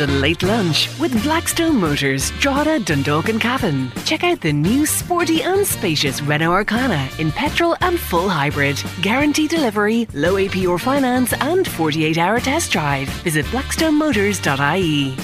[0.00, 3.92] The Late Lunch with Blackstone Motors, Drogheda, Dundalk and Cavan.
[4.06, 8.82] Check out the new sporty and spacious Renault Arkana in petrol and full hybrid.
[9.02, 13.10] Guaranteed delivery, low APR finance and 48-hour test drive.
[13.24, 15.16] Visit blackstonemotors.ie.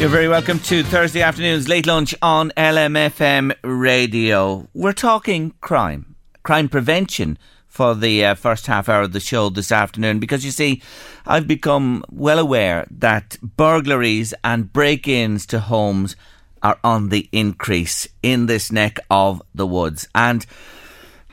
[0.00, 4.68] You're very welcome to Thursday afternoon's Late Lunch on LMFM Radio.
[4.74, 7.38] We're talking crime, crime prevention
[7.74, 10.80] for the uh, first half hour of the show this afternoon because you see,
[11.26, 16.14] I've become well aware that burglaries and break ins to homes
[16.62, 20.06] are on the increase in this neck of the woods.
[20.14, 20.46] And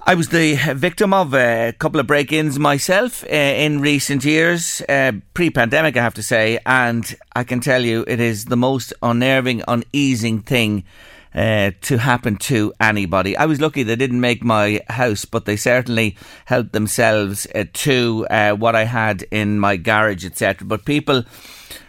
[0.07, 4.81] I was the victim of a couple of break ins myself uh, in recent years,
[4.89, 8.57] uh, pre pandemic, I have to say, and I can tell you it is the
[8.57, 10.85] most unnerving, uneasing thing
[11.33, 13.35] uh, to happen to anybody.
[13.37, 18.27] I was lucky they didn't make my house, but they certainly helped themselves uh, to
[18.29, 20.67] uh, what I had in my garage, etc.
[20.67, 21.23] But people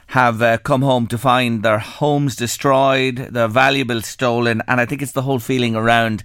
[0.08, 5.00] have uh, come home to find their homes destroyed, their valuables stolen, and I think
[5.00, 6.22] it's the whole feeling around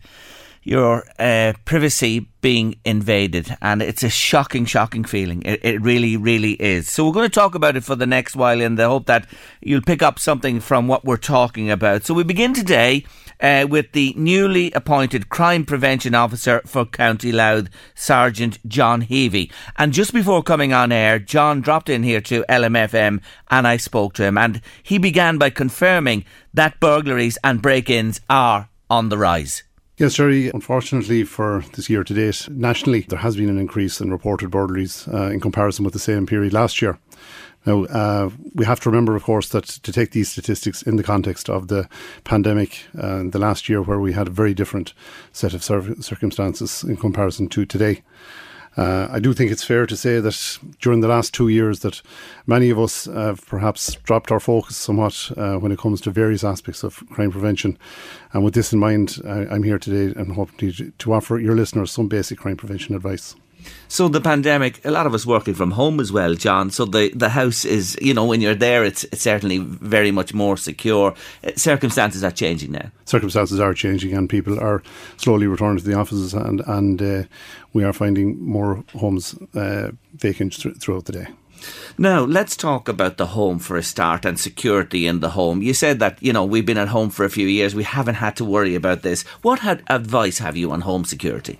[0.67, 3.55] your uh, privacy being invaded.
[3.61, 5.41] And it's a shocking, shocking feeling.
[5.44, 6.89] It, it, really, really is.
[6.89, 9.27] So we're going to talk about it for the next while in the hope that
[9.61, 12.03] you'll pick up something from what we're talking about.
[12.03, 13.06] So we begin today.
[13.39, 19.51] Uh, with the newly appointed crime prevention officer for County Louth, Sergeant John Heavey.
[19.77, 24.13] And just before coming on air, John dropped in here to LMFM and I spoke
[24.13, 24.39] to him.
[24.39, 26.25] And he began by confirming
[26.56, 29.61] that burglaries and break ins are on the rise.
[29.99, 30.51] Yes, Jerry.
[30.53, 35.07] Unfortunately, for this year to date, nationally, there has been an increase in reported burglaries
[35.07, 36.99] uh, in comparison with the same period last year.
[37.65, 41.03] Now, uh, we have to remember, of course, that to take these statistics in the
[41.03, 41.89] context of the
[42.25, 44.93] pandemic, uh, the last year where we had a very different
[45.31, 48.03] set of circumstances in comparison to today.
[48.77, 52.01] Uh, I do think it's fair to say that during the last two years that
[52.45, 56.43] many of us have perhaps dropped our focus somewhat uh, when it comes to various
[56.43, 57.77] aspects of crime prevention.
[58.33, 61.55] And with this in mind, I, am here today and hoping to, to offer your
[61.55, 63.35] listeners some basic crime prevention advice.
[63.88, 66.72] So the pandemic, a lot of us working from home as well, John.
[66.72, 70.33] So the, the house is, you know, when you're there, it's, it's certainly very much
[70.33, 71.13] more secure.
[71.44, 72.91] Uh, circumstances are changing now.
[73.06, 74.83] Circumstances are changing, and people are
[75.17, 77.23] slowly returning to the offices, and and uh,
[77.73, 81.27] we are finding more homes uh, vacant th- throughout the day.
[81.97, 85.61] Now, let's talk about the home for a start and security in the home.
[85.61, 87.73] You said that, you know, we've been at home for a few years.
[87.73, 89.23] We haven't had to worry about this.
[89.41, 91.59] What had advice have you on home security?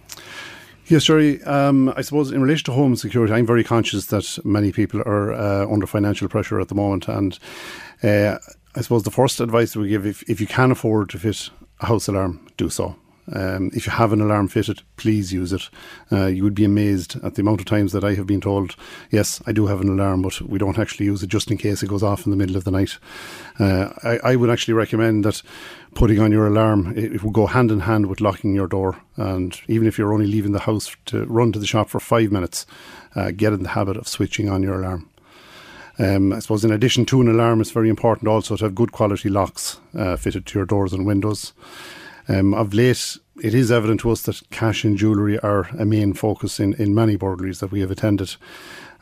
[0.90, 1.44] Yes, Jerry.
[1.44, 5.34] Um, I suppose in relation to home security, I'm very conscious that many people are
[5.34, 7.10] uh, under financial pressure at the moment.
[7.10, 7.38] And
[8.04, 8.38] uh,
[8.74, 11.50] I suppose the first advice we give, if, if you can afford to fit
[11.82, 12.96] a house alarm, do so.
[13.34, 15.70] Um, if you have an alarm fitted, please use it.
[16.12, 18.76] Uh, you would be amazed at the amount of times that I have been told,
[19.12, 21.84] yes, I do have an alarm, but we don't actually use it just in case
[21.84, 22.98] it goes off in the middle of the night.
[23.60, 25.42] Uh, I, I, would actually recommend that
[25.98, 29.02] putting on your alarm, it, it will go hand in hand with locking your door.
[29.16, 32.32] And even if you're only leaving the house to run to the shop for five
[32.32, 32.68] minutes,
[33.16, 35.10] uh, get in the habit of switching on your alarm.
[35.98, 38.92] Um, I suppose in addition to an alarm, it's very important also to have good
[38.92, 41.54] quality locks uh, fitted to your doors and windows.
[42.30, 46.14] Um, of late, it is evident to us that cash and jewellery are a main
[46.14, 48.36] focus in, in many burglaries that we have attended.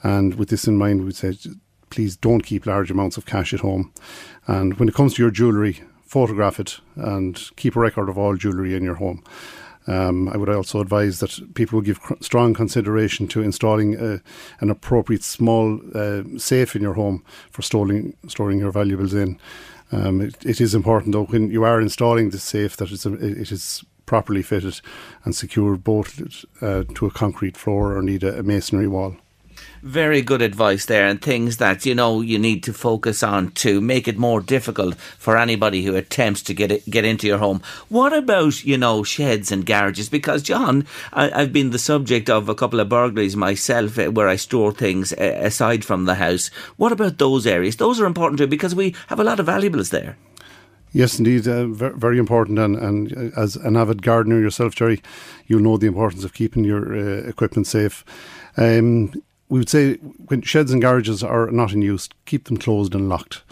[0.02, 1.38] And with this in mind, we would say,
[1.90, 3.92] please don't keep large amounts of cash at home.
[4.48, 8.36] And when it comes to your jewellery, photograph it and keep a record of all
[8.36, 9.24] jewellery in your home.
[9.88, 14.22] Um, I would also advise that people give cr- strong consideration to installing a,
[14.60, 19.40] an appropriate small uh, safe in your home for storing, storing your valuables in.
[19.92, 23.14] Um, it, it is important though when you are installing the safe that it's a,
[23.14, 24.82] it is properly fitted
[25.24, 29.16] and secured both uh, to a concrete floor or need a, a masonry wall.
[29.82, 33.80] Very good advice there, and things that you know you need to focus on to
[33.82, 37.62] make it more difficult for anybody who attempts to get it, get into your home.
[37.90, 40.10] What about you know sheds and garages?
[40.10, 44.28] Because John, I, have been the subject of a couple of burglaries myself, uh, where
[44.28, 46.48] I store things uh, aside from the house.
[46.78, 47.76] What about those areas?
[47.76, 50.18] Those are important too because we have a lot of valuables there.
[50.96, 52.58] Yes, indeed, uh, very important.
[52.58, 55.02] And, and as an avid gardener yourself, Jerry,
[55.46, 58.06] you'll know the importance of keeping your uh, equipment safe.
[58.56, 59.12] Um,
[59.50, 63.10] we would say when sheds and garages are not in use, keep them closed and
[63.10, 63.44] locked.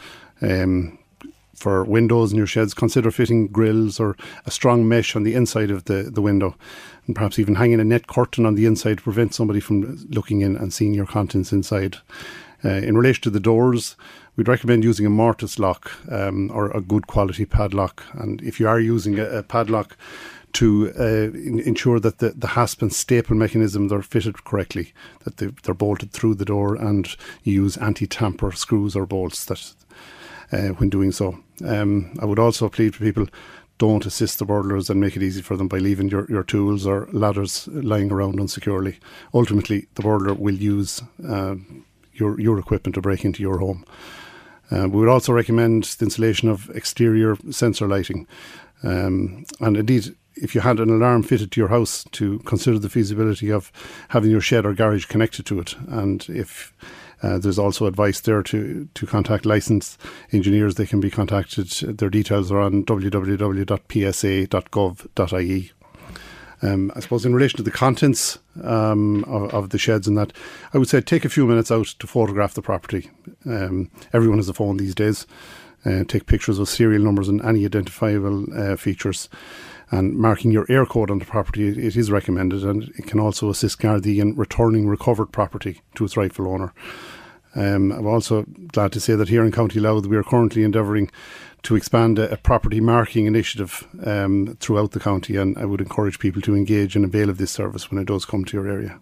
[0.41, 0.97] Um,
[1.55, 5.71] for windows in your sheds, consider fitting grills or a strong mesh on the inside
[5.71, 6.55] of the, the window,
[7.05, 10.41] and perhaps even hanging a net curtain on the inside to prevent somebody from looking
[10.41, 11.97] in and seeing your contents inside.
[12.65, 13.95] Uh, in relation to the doors,
[14.35, 18.03] we'd recommend using a mortise lock um, or a good quality padlock.
[18.13, 19.95] And if you are using a, a padlock,
[20.53, 25.37] to uh, in, ensure that the, the hasp and staple mechanisms are fitted correctly, that
[25.37, 29.73] they, are bolted through the door, and you use anti-tamper screws or bolts that
[30.51, 31.39] uh, when doing so.
[31.65, 33.27] Um, I would also plead for people
[33.79, 36.85] don't assist the burglars and make it easy for them by leaving your, your tools
[36.85, 38.99] or ladders lying around unsecurely.
[39.33, 41.55] Ultimately, the burglar will use uh,
[42.13, 43.83] your your equipment to break into your home.
[44.71, 48.27] Uh, we would also recommend the installation of exterior sensor lighting.
[48.83, 52.89] Um, and indeed, if you had an alarm fitted to your house, to consider the
[52.89, 53.71] feasibility of
[54.09, 55.75] having your shed or garage connected to it.
[55.87, 56.73] And if
[57.21, 59.99] uh, there's also advice there to, to contact licensed
[60.31, 61.69] engineers, they can be contacted.
[61.97, 63.71] Their details are on www.psa.gov.ie.
[66.61, 70.31] Um, I suppose in relation to the contents um, of, of, the sheds and that,
[70.73, 73.09] I would say take a few minutes out to photograph the property.
[73.45, 75.27] Um, everyone has a phone these days.
[75.85, 79.27] Uh, take pictures of serial numbers and any identifiable uh, features
[79.91, 83.79] and marking your Eircode on the property it is recommended and it can also assist
[83.79, 86.73] Gardaí in returning recovered property to its rightful owner.
[87.55, 91.11] Um, I'm also glad to say that here in County Louth we are currently endeavouring
[91.63, 96.19] to expand a, a property marking initiative um, throughout the county and I would encourage
[96.19, 98.99] people to engage and avail of this service when it does come to your area.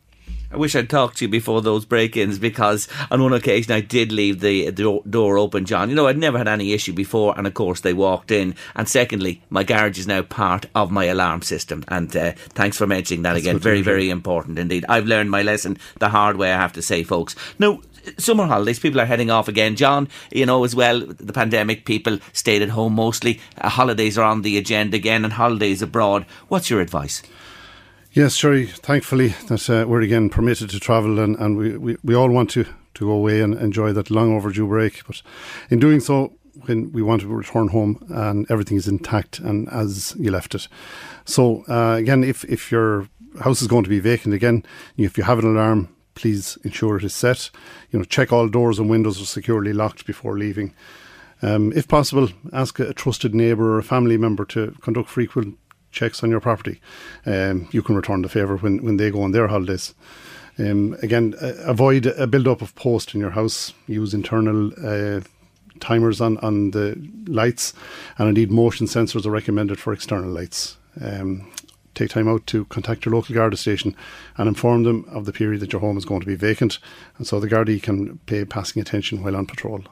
[0.53, 4.11] I wish I'd talked to you before those break-ins because on one occasion I did
[4.11, 5.89] leave the, the door open, John.
[5.89, 8.55] You know, I'd never had any issue before, and of course they walked in.
[8.75, 11.85] And secondly, my garage is now part of my alarm system.
[11.87, 13.59] And uh, thanks for mentioning that That's again.
[13.59, 14.85] Very, very important indeed.
[14.89, 17.33] I've learned my lesson the hard way, I have to say, folks.
[17.57, 17.79] Now,
[18.17, 19.77] summer holidays, people are heading off again.
[19.77, 23.39] John, you know, as well, the pandemic, people stayed at home mostly.
[23.57, 26.25] Uh, holidays are on the agenda again, and holidays abroad.
[26.49, 27.21] What's your advice?
[28.13, 32.13] Yes, Jerry, thankfully that uh, we're again permitted to travel and, and we, we, we
[32.13, 35.01] all want to, to go away and enjoy that long overdue break.
[35.07, 35.21] But
[35.69, 36.33] in doing so,
[36.65, 40.67] when we want to return home and everything is intact and as you left it.
[41.23, 43.07] So uh, again, if, if your
[43.39, 44.65] house is going to be vacant again,
[44.97, 47.49] if you have an alarm, please ensure it is set.
[47.91, 50.73] You know, check all doors and windows are securely locked before leaving.
[51.41, 55.57] Um, if possible, ask a, trusted neighbour or a family member to conduct frequent
[55.91, 56.81] checks on your property.
[57.25, 59.93] Um, you can return the favour when, when they go on their holidays.
[60.59, 63.73] Um, again, uh, avoid a build up of post in your house.
[63.87, 65.21] Use internal uh,
[65.79, 66.95] timers on, on the
[67.27, 67.73] lights,
[68.17, 70.77] and indeed, motion sensors are recommended for external lights.
[70.99, 71.51] Um,
[71.93, 73.95] take time out to contact your local Garda station
[74.37, 76.79] and inform them of the period that your home is going to be vacant,
[77.17, 79.83] and so the Gardaí can pay passing attention while on patrol.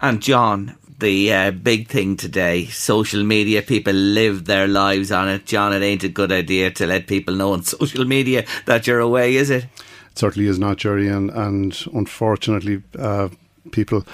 [0.00, 2.66] And John, the uh, big thing today.
[2.66, 5.46] Social media, people live their lives on it.
[5.46, 9.00] John, it ain't a good idea to let people know on social media that you're
[9.00, 9.64] away, is it?
[9.64, 13.28] It certainly is not, Jerry, and, and unfortunately, uh,
[13.72, 14.06] people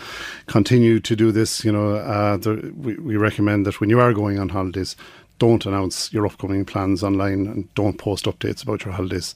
[0.46, 1.64] continue to do this.
[1.64, 2.38] You know, uh,
[2.74, 4.96] we, we recommend that when you are going on holidays,
[5.42, 9.34] don't announce your upcoming plans online and don't post updates about your holidays.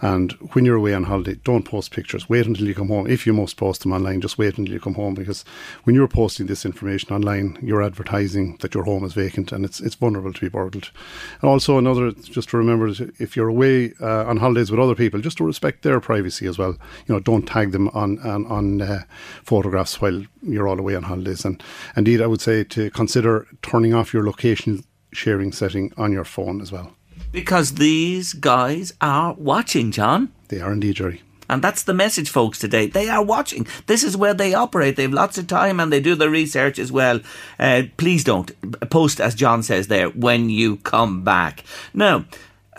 [0.00, 2.28] And when you're away on holiday, don't post pictures.
[2.28, 3.08] Wait until you come home.
[3.08, 5.44] If you must post them online, just wait until you come home because
[5.82, 9.80] when you're posting this information online, you're advertising that your home is vacant and it's
[9.80, 10.92] it's vulnerable to be burgled.
[11.40, 12.86] And also another, just to remember,
[13.18, 16.56] if you're away uh, on holidays with other people, just to respect their privacy as
[16.56, 16.76] well.
[17.08, 19.02] You know, don't tag them on on, on uh,
[19.42, 21.44] photographs while you're all away on holidays.
[21.44, 21.60] And
[21.96, 26.60] indeed, I would say to consider turning off your location sharing setting on your phone
[26.60, 26.92] as well.
[27.32, 30.32] Because these guys are watching, John.
[30.48, 31.22] They are indeed, Jerry.
[31.50, 32.86] And that's the message, folks, today.
[32.88, 33.66] They are watching.
[33.86, 34.96] This is where they operate.
[34.96, 37.20] They have lots of time and they do the research as well.
[37.58, 38.50] Uh, please don't
[38.90, 41.64] post, as John says there, when you come back.
[41.94, 42.26] Now,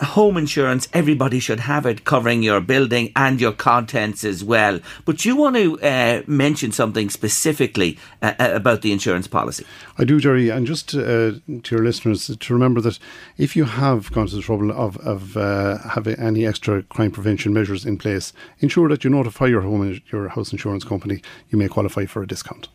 [0.00, 4.80] home insurance, everybody should have it covering your building and your contents as well.
[5.04, 9.64] But you want to uh, mention something specifically uh, uh, about the insurance policy.
[9.98, 10.48] I do, Jerry.
[10.48, 12.98] And just uh, to your listeners, to remember that
[13.36, 17.52] if you have gone to the trouble of, of uh, having any extra crime prevention
[17.52, 21.22] measures in place, ensure that you notify your home your house insurance company.
[21.50, 22.68] You may qualify for a discount.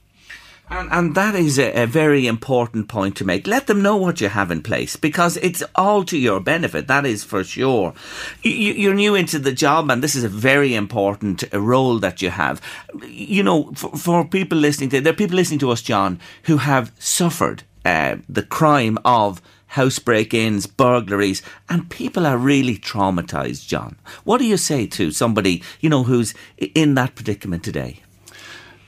[0.69, 3.45] And, and that is a, a, very important point to make.
[3.45, 6.87] Let them know what you have in place because it's all to your benefit.
[6.87, 7.93] That is for sure.
[8.41, 12.21] You, are new into the job, and this is a very important uh, role that
[12.23, 12.61] you have.
[13.03, 16.57] You know, for, for people listening to, there are people listening to us, John, who
[16.57, 23.67] have suffered uh, the crime of house break ins, burglaries, and people are really traumatized,
[23.67, 23.97] John.
[24.23, 28.01] What do you say to somebody, you know, who's in that predicament today?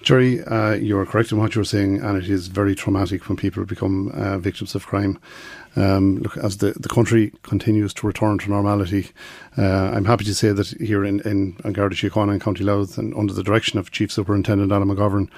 [0.07, 3.27] Jerry, uh, you are correct in what you were saying, and it is very traumatic
[3.27, 5.19] when people become uh, victims of crime.
[5.75, 9.11] Um, look, as the, the country continues to return to normality,
[9.57, 13.13] uh, I'm happy to say that here in, in Garda Síochána in County Louth, and
[13.15, 15.29] under the direction of Chief Superintendent Alan McGovern,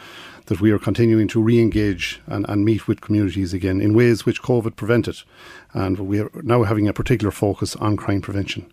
[0.45, 4.27] that we are continuing to re engage and, and meet with communities again in ways
[4.27, 5.17] which COVID prevented.
[5.73, 8.71] And we are now having a particular focus on crime prevention.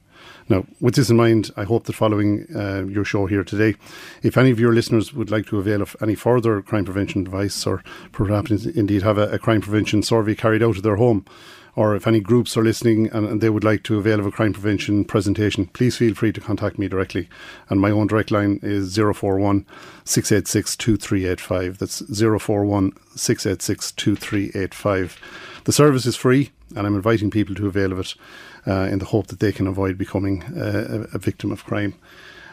[0.49, 3.75] Now, with this in mind, I hope that following uh, your show here today,
[4.23, 7.67] if any of your listeners would like to avail of any further crime prevention advice
[7.67, 11.25] or perhaps indeed have a, a crime prevention survey carried out of their home,
[11.75, 14.31] or if any groups are listening and, and, they would like to avail of a
[14.31, 17.29] crime prevention presentation, please feel free to contact me directly.
[17.69, 19.67] And my own direct line is 041
[20.05, 21.79] 686 2385.
[21.79, 25.21] That's 041 686 2385.
[25.65, 28.15] The service is free, and I'm inviting people to avail of it
[28.67, 31.95] in the hope that they can avoid becoming uh, a victim of crime.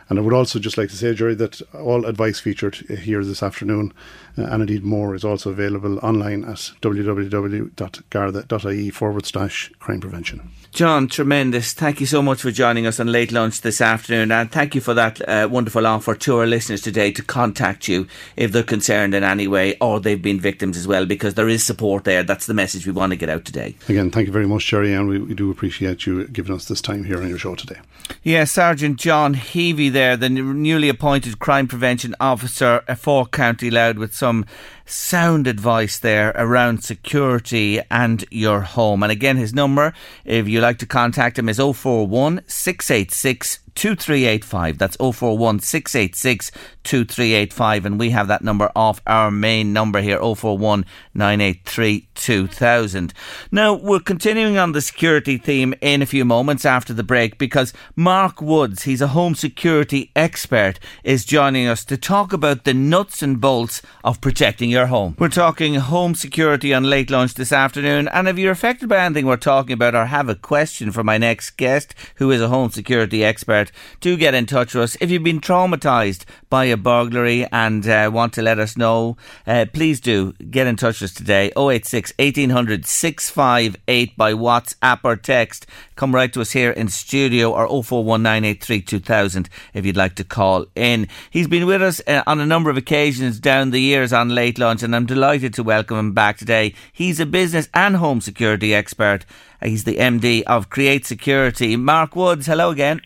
[0.10, 3.42] And I would also just like to say, Jerry, that all advice featured here this
[3.42, 3.94] afternoon
[4.38, 10.52] uh, and indeed more is also available online at www.garda.ie forward slash crime prevention.
[10.72, 11.72] John, tremendous.
[11.74, 14.32] Thank you so much for joining us on Late Lunch this afternoon.
[14.32, 18.08] And thank you for that uh, wonderful offer to our listeners today to contact you
[18.36, 21.64] if they're concerned in any way or they've been victims as well, because there is
[21.64, 22.24] support there.
[22.24, 23.76] That's the message we want to get out today.
[23.88, 26.82] Again, thank you very much, Jerry, and we, we do appreciate you giving us this
[26.82, 27.78] time here on your show today.
[28.24, 34.16] Yeah, Sergeant John Heavey there, the newly appointed crime prevention officer for County Louth with
[34.24, 34.46] some
[34.86, 39.04] sound advice there around security and your home.
[39.04, 39.94] And again, his number,
[40.26, 44.78] if you like to contact him, is 041 686 2385.
[44.78, 46.52] That's 041 686
[46.84, 47.86] 2385.
[47.86, 53.14] And we have that number off our main number here 041 983 2000.
[53.52, 57.74] Now, we're continuing on the security theme in a few moments after the break because
[57.96, 63.22] Mark Woods, he's a home security expert, is joining us to talk about the nuts
[63.22, 65.16] and bolts of protecting your home.
[65.18, 68.08] We're talking home security on late lunch this afternoon.
[68.10, 71.18] And if you're affected by anything we're talking about or have a question for my
[71.18, 74.98] next guest, who is a home security expert, do get in touch with us.
[75.00, 79.16] If you've been traumatised by a burglary and uh, want to let us know,
[79.48, 81.52] uh, please do get in touch with us today.
[81.56, 85.68] 086 1800 658 by WhatsApp or text.
[85.96, 90.66] Come right to us here in studio or 041983 2000 if you'd like to call
[90.76, 91.08] in.
[91.30, 94.58] He's been with us uh, on a number of occasions down the years on Late
[94.58, 96.74] Lunch and I'm delighted to welcome him back today.
[96.94, 99.26] He's a business and home security expert.
[99.62, 101.76] He's the MD of Create Security.
[101.76, 103.02] Mark Woods, hello again.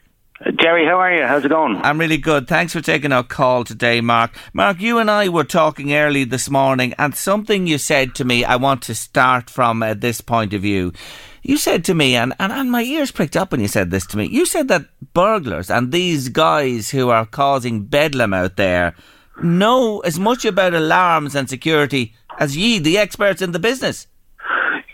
[0.59, 1.25] Jerry, how are you?
[1.25, 1.77] How's it going?
[1.77, 2.47] I'm really good.
[2.47, 4.37] Thanks for taking our call today, Mark.
[4.53, 8.45] Mark, you and I were talking early this morning, and something you said to me,
[8.45, 10.93] I want to start from uh, this point of view.
[11.41, 14.05] You said to me, and, and, and my ears pricked up when you said this
[14.07, 18.93] to me, you said that burglars and these guys who are causing bedlam out there
[19.41, 24.07] know as much about alarms and security as ye, the experts in the business.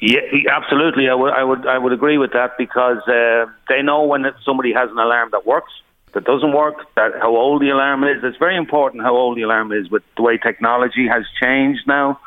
[0.01, 0.19] Yeah,
[0.51, 1.07] absolutely.
[1.07, 4.73] I would, I would, I would agree with that because uh, they know when somebody
[4.73, 5.71] has an alarm that works,
[6.13, 8.23] that doesn't work, that how old the alarm is.
[8.23, 9.89] It's very important how old the alarm is.
[9.89, 12.19] With the way technology has changed now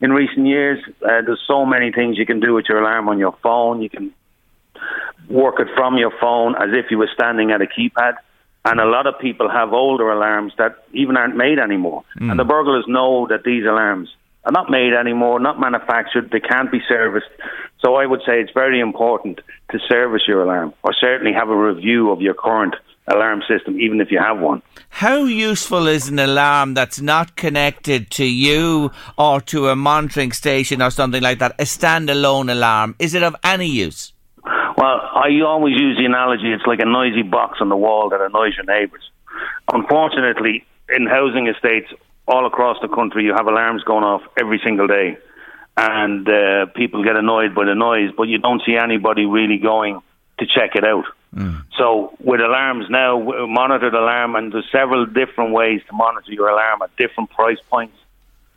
[0.00, 3.18] in recent years, uh, there's so many things you can do with your alarm on
[3.18, 3.82] your phone.
[3.82, 4.12] You can
[5.28, 8.14] work it from your phone as if you were standing at a keypad.
[8.66, 12.02] And a lot of people have older alarms that even aren't made anymore.
[12.18, 12.32] Mm.
[12.32, 14.08] And the burglars know that these alarms
[14.44, 17.30] are not made anymore, not manufactured, they can't be serviced.
[17.80, 21.56] So I would say it's very important to service your alarm or certainly have a
[21.56, 22.74] review of your current
[23.06, 24.62] alarm system, even if you have one.
[24.88, 30.82] How useful is an alarm that's not connected to you or to a monitoring station
[30.82, 31.52] or something like that?
[31.60, 32.96] A standalone alarm.
[32.98, 34.12] Is it of any use?
[34.76, 38.20] Well, I always use the analogy it's like a noisy box on the wall that
[38.20, 39.10] annoys your neighbours.
[39.72, 41.92] Unfortunately, in housing estates,
[42.28, 45.16] all across the country, you have alarms going off every single day,
[45.76, 50.00] and uh, people get annoyed by the noise, but you don't see anybody really going
[50.38, 51.04] to check it out.
[51.78, 56.82] So with alarms now, monitored alarm, and there's several different ways to monitor your alarm
[56.82, 57.96] at different price points.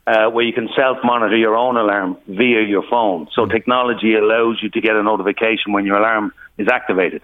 [0.10, 3.28] Uh, where you can self-monitor your own alarm via your phone.
[3.36, 7.22] So technology allows you to get a notification when your alarm is activated.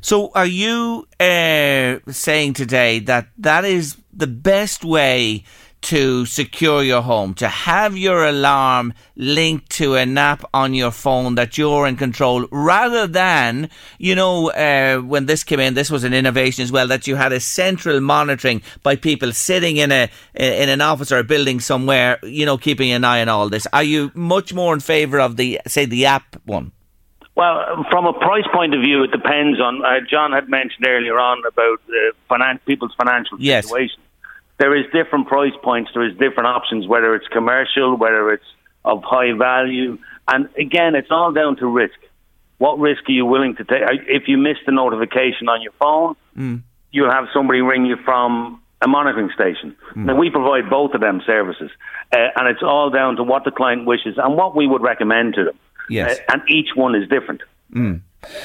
[0.00, 5.44] So, are you uh, saying today that that is the best way
[5.84, 11.34] to secure your home, to have your alarm linked to an app on your phone
[11.36, 16.04] that you're in control, rather than, you know, uh, when this came in, this was
[16.04, 20.08] an innovation as well, that you had a central monitoring by people sitting in a
[20.34, 23.66] in an office or a building somewhere, you know, keeping an eye on all this.
[23.72, 26.72] Are you much more in favour of the, say, the app one?
[27.36, 29.84] Well, from a price point of view, it depends on.
[29.84, 33.66] Uh, John had mentioned earlier on about uh, finan- people's financial Yes.
[33.66, 34.00] situation.
[34.58, 35.90] There is different price points.
[35.94, 38.44] There is different options, whether it's commercial, whether it's
[38.84, 41.98] of high value, and again, it's all down to risk.
[42.58, 43.82] What risk are you willing to take?
[44.06, 46.16] If you miss the notification on your phone,
[46.90, 49.76] you'll have somebody ring you from a monitoring station.
[50.06, 51.70] Now, we provide both of them services,
[52.12, 55.34] uh, and it's all down to what the client wishes and what we would recommend
[55.34, 55.58] to them.
[55.88, 56.18] Yes.
[56.18, 57.42] Uh, and each one is different.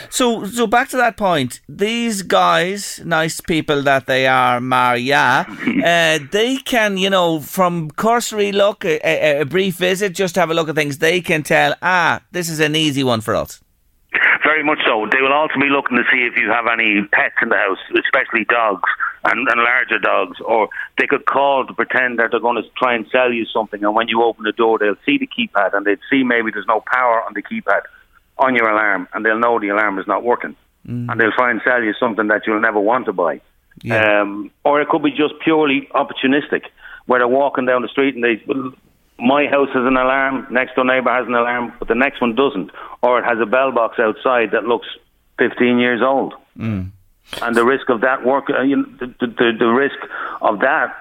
[0.09, 1.61] So, so back to that point.
[1.67, 5.45] These guys, nice people that they are, Maria,
[5.83, 10.49] uh, they can, you know, from cursory look, a, a, a brief visit, just have
[10.49, 10.97] a look at things.
[10.97, 13.61] They can tell, ah, this is an easy one for us.
[14.43, 15.07] Very much so.
[15.11, 17.77] They will also be looking to see if you have any pets in the house,
[17.93, 18.89] especially dogs
[19.25, 20.37] and, and larger dogs.
[20.43, 23.83] Or they could call to pretend that they're going to try and sell you something,
[23.83, 26.65] and when you open the door, they'll see the keypad and they'd see maybe there's
[26.67, 27.81] no power on the keypad
[28.39, 30.55] on your alarm, and they'll know the alarm is not working,
[31.09, 33.41] and they'll try and sell you something that you'll never want to buy.
[33.81, 34.21] Yeah.
[34.21, 36.63] Um, or it could be just purely opportunistic,
[37.05, 38.73] where they're walking down the street and they, well,
[39.17, 42.35] my house has an alarm, next door neighbour has an alarm, but the next one
[42.35, 44.87] doesn't, or it has a bell box outside that looks
[45.37, 46.33] 15 years old.
[47.41, 49.97] And the risk of that work, uh, you know, the, the, the risk
[50.41, 50.95] of that,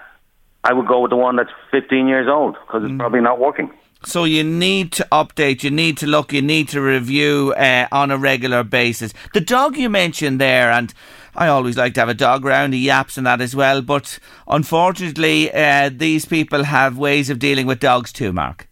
[0.65, 3.71] I would go with the one that's 15 years old because it's probably not working.
[4.05, 8.11] So you need to update, you need to look, you need to review uh, on
[8.11, 9.13] a regular basis.
[9.35, 10.95] The dog you mentioned there, and
[11.35, 14.19] I always like to have a dog around, he yaps and that as well, but
[14.47, 18.69] unfortunately, uh, these people have ways of dealing with dogs too, Mark.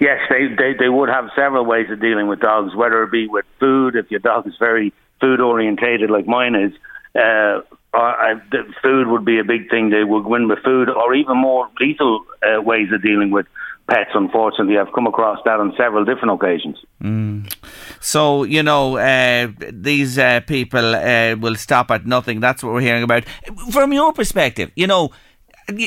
[0.00, 3.28] Yes, they, they they would have several ways of dealing with dogs, whether it be
[3.28, 6.72] with food, if your dog is very food orientated like mine is.
[7.14, 7.60] Uh,
[7.92, 8.34] uh,
[8.82, 9.90] food would be a big thing.
[9.90, 13.46] They would win with food, or even more lethal uh, ways of dealing with
[13.90, 14.10] pets.
[14.14, 16.78] Unfortunately, I've come across that on several different occasions.
[18.00, 22.40] So, you know, uh, these uh, people uh, will stop at nothing.
[22.40, 23.24] That's what we're hearing about.
[23.72, 25.10] From your perspective, you know,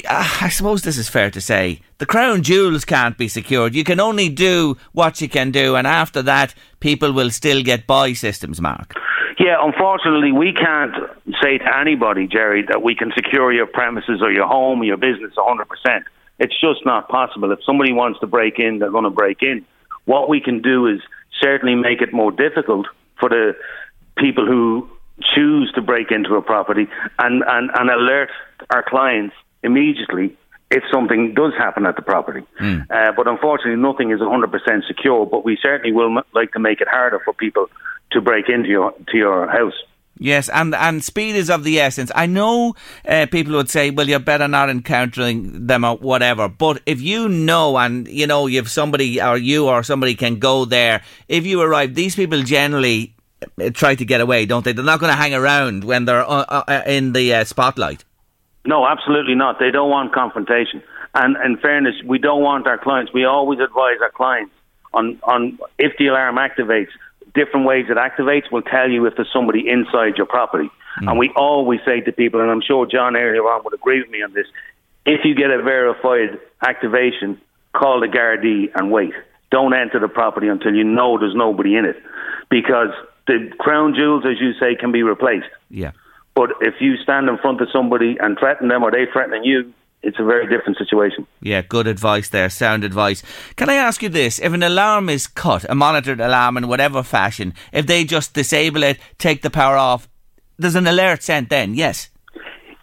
[0.10, 1.82] I suppose this is fair to say.
[1.98, 3.76] The crown jewels can't be secured.
[3.76, 7.88] You can only do what you can do, and after that, people will still get
[7.88, 8.96] buy systems, Mark.
[9.40, 10.94] Yeah, unfortunately, we can't
[11.42, 14.98] say to anybody, Jerry, that we can secure your premises or your home or your
[14.98, 16.04] business 100%.
[16.40, 17.52] It's just not possible.
[17.52, 19.66] If somebody wants to break in, they're going to break in.
[20.06, 21.00] What we can do is
[21.42, 22.88] certainly make it more difficult
[23.20, 23.56] for the
[24.18, 24.90] people who
[25.36, 26.88] choose to break into a property
[27.20, 28.30] and, and, and alert
[28.70, 30.36] our clients immediately
[30.72, 32.42] if something does happen at the property.
[32.90, 36.82] Uh, but unfortunately, nothing is 100% secure, but we certainly will m- like to make
[36.82, 37.68] it harder for people
[38.12, 39.76] to break into your, to your house.
[40.20, 42.12] Yes, and and speed is of the essence.
[42.14, 42.76] I know
[43.08, 47.28] uh, people would say, "Well, you're better not encountering them or whatever." But if you
[47.28, 51.02] know, and you know, you've somebody or you or somebody can go there.
[51.28, 53.16] If you arrive, these people generally
[53.60, 54.72] uh, try to get away, don't they?
[54.72, 58.06] They're not going to hang around when they're uh, uh, in the spotlight.
[58.66, 59.60] No, absolutely not.
[59.60, 60.84] They don't want confrontation.
[61.16, 63.14] And in fairness, we don't want our clients.
[63.14, 64.54] We always advise our clients
[64.94, 66.90] on, on if the alarm activates,
[67.34, 70.70] different ways it activates will tell you if there's somebody inside your property.
[71.00, 71.10] Hmm.
[71.10, 74.10] And we always say to people, and I'm sure John earlier on would agree with
[74.10, 74.48] me on this,
[75.06, 77.40] if you get a verified activation,
[77.74, 79.14] call the Gardaí and wait.
[79.52, 82.02] Don't enter the property until you know there's nobody in it.
[82.50, 82.90] Because
[83.28, 85.50] the crown jewels, as you say, can be replaced.
[85.70, 85.92] Yeah.
[86.36, 89.74] But if you stand in front of somebody and threaten them or they threaten you,
[90.04, 91.26] it's a very different situation.
[91.42, 93.24] Yeah, good advice there, sound advice.
[93.56, 94.38] Can I ask you this?
[94.40, 98.84] If an alarm is cut, a monitored alarm in whatever fashion, if they just disable
[98.84, 100.10] it, take the power off,
[100.58, 102.10] there's an alert sent then, yes?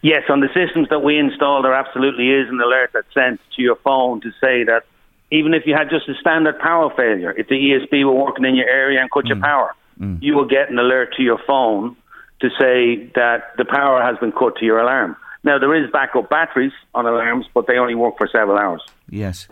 [0.03, 3.63] Yes, on the systems that we install, there absolutely is an alert that's sent to
[3.63, 4.85] your phone to say that
[5.31, 8.55] even if you had just a standard power failure, if the ESB were working in
[8.55, 9.43] your area and cut your mm.
[9.43, 10.21] power, mm.
[10.23, 11.97] you will get an alert to your phone
[12.41, 15.17] to say that the power has been cut to your alarm.
[15.43, 18.83] Now, there is backup batteries on alarms, but they only work for several hours.
[19.09, 19.49] Yes.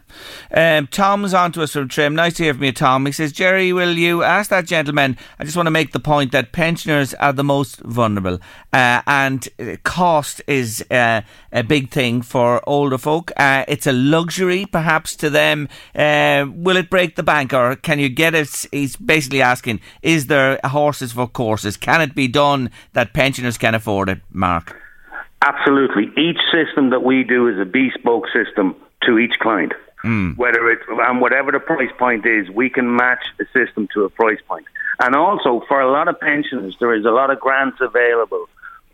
[0.55, 2.14] Um, Tom's on to us from Trim.
[2.14, 3.07] Nice to hear from you, Tom.
[3.07, 5.16] He says, Jerry, will you ask that gentleman?
[5.38, 8.38] I just want to make the point that pensioners are the most vulnerable,
[8.72, 9.48] uh, and
[9.83, 13.33] cost is uh, a big thing for older folk.
[13.37, 15.68] Uh, it's a luxury, perhaps, to them.
[15.94, 18.66] Uh, will it break the bank, or can you get it?
[18.70, 21.79] He's basically asking, is there horses for courses?
[21.79, 24.77] Can it be done that pensioners can afford it, Mark?
[25.42, 26.11] Absolutely.
[26.16, 29.72] Each system that we do is a bespoke system to each client.
[30.05, 30.37] Mm.
[30.37, 34.11] Whether it and whatever the price point is, we can match a system to a
[34.11, 34.66] price point.
[35.01, 38.46] And also, for a lot of pensioners, there is a lot of grants available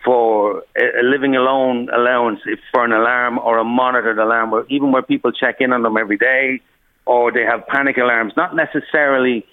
[0.04, 4.92] for a living alone allowance if for an alarm or a monitored alarm, or even
[4.92, 6.60] where people check in on them every day,
[7.06, 8.34] or they have panic alarms.
[8.36, 9.46] Not necessarily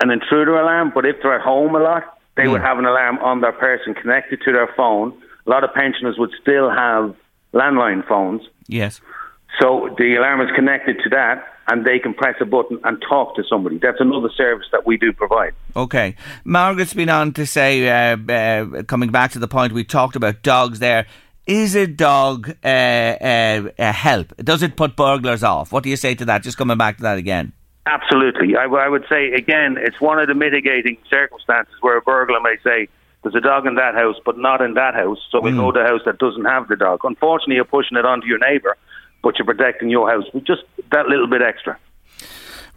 [0.00, 2.52] an intruder alarm, but if they're at home a lot, they mm.
[2.52, 5.18] would have an alarm on their person connected to their phone.
[5.46, 7.14] A lot of pensioners would still have
[7.52, 8.42] landline phones.
[8.66, 9.00] Yes.
[9.60, 13.36] So the alarm is connected to that, and they can press a button and talk
[13.36, 13.78] to somebody.
[13.78, 15.52] That's another service that we do provide.
[15.74, 16.16] Okay.
[16.44, 20.42] Margaret's been on to say, uh, uh, coming back to the point we talked about
[20.42, 21.06] dogs there,
[21.46, 24.36] is a dog uh, uh, a help?
[24.38, 25.72] Does it put burglars off?
[25.72, 26.42] What do you say to that?
[26.42, 27.52] Just coming back to that again.
[27.86, 28.56] Absolutely.
[28.56, 32.56] I, I would say, again, it's one of the mitigating circumstances where a burglar may
[32.64, 32.88] say,
[33.32, 35.18] there's a dog in that house, but not in that house.
[35.30, 35.58] So we mm.
[35.58, 37.00] go to a house that doesn't have the dog.
[37.04, 38.76] Unfortunately, you're pushing it onto your neighbour
[39.26, 40.62] but you're protecting your house with just
[40.92, 41.76] that little bit extra.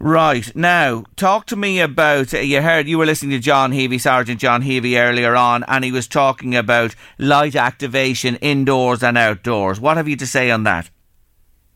[0.00, 2.34] Right now, talk to me about.
[2.34, 5.84] Uh, you heard you were listening to John Heavey, Sergeant John Heavey, earlier on, and
[5.84, 9.78] he was talking about light activation indoors and outdoors.
[9.78, 10.90] What have you to say on that?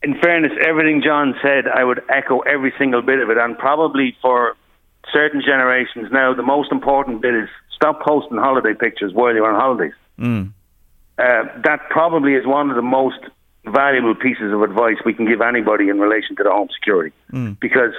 [0.01, 4.17] In fairness, everything John said, I would echo every single bit of it, and probably
[4.21, 4.57] for
[5.13, 9.59] certain generations now, the most important bit is stop posting holiday pictures while you're on
[9.59, 9.93] holidays.
[10.19, 10.53] Mm.
[11.17, 13.19] Uh, that probably is one of the most
[13.65, 17.15] valuable pieces of advice we can give anybody in relation to the home security.
[17.31, 17.59] Mm.
[17.59, 17.93] Because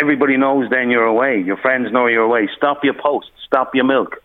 [0.00, 1.40] everybody knows then you're away.
[1.40, 2.48] Your friends know you're away.
[2.56, 3.30] Stop your post.
[3.46, 4.16] Stop your milk.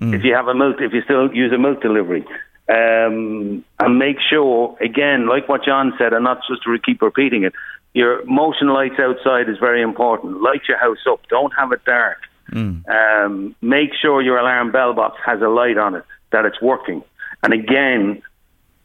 [0.00, 0.14] Mm.
[0.14, 2.24] If you have a milk, if you still use a milk delivery,
[2.68, 7.44] um, and make sure again, like what John said, and not just to keep repeating
[7.44, 7.54] it.
[7.94, 10.42] Your motion lights outside is very important.
[10.42, 11.20] Light your house up.
[11.28, 12.18] Don't have it dark.
[12.52, 12.88] Mm.
[12.88, 17.02] Um, make sure your alarm bell box has a light on it, that it's working.
[17.42, 18.22] And again,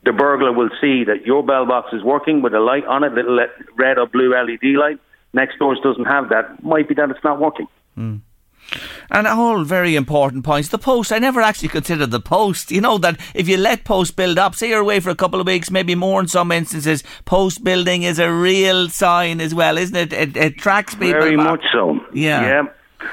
[0.05, 3.13] the burglar will see that your bell box is working with a light on it,
[3.13, 3.39] little
[3.77, 4.99] red or blue LED light.
[5.33, 6.63] Next doors doesn't have that.
[6.63, 7.67] Might be that it's not working.
[7.97, 8.21] Mm.
[9.11, 10.69] And all very important points.
[10.69, 12.71] The post, I never actually considered the post.
[12.71, 15.39] You know that if you let post build up, say you're away for a couple
[15.39, 19.77] of weeks, maybe more in some instances, post building is a real sign as well,
[19.77, 20.13] isn't it?
[20.13, 21.21] It, it tracks people.
[21.21, 21.45] Very back.
[21.45, 21.99] much so.
[22.13, 22.41] Yeah.
[22.41, 22.63] Yeah.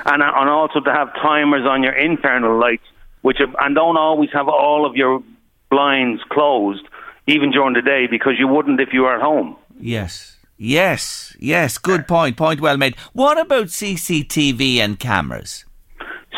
[0.06, 2.84] And, uh, and also to have timers on your internal lights,
[3.22, 5.22] which and don't always have all of your
[5.70, 6.86] blinds closed
[7.26, 9.56] even during the day because you wouldn't if you were at home.
[9.78, 10.36] Yes.
[10.62, 12.36] Yes, yes, good point.
[12.36, 12.94] Point well made.
[13.14, 15.64] What about CCTV and cameras?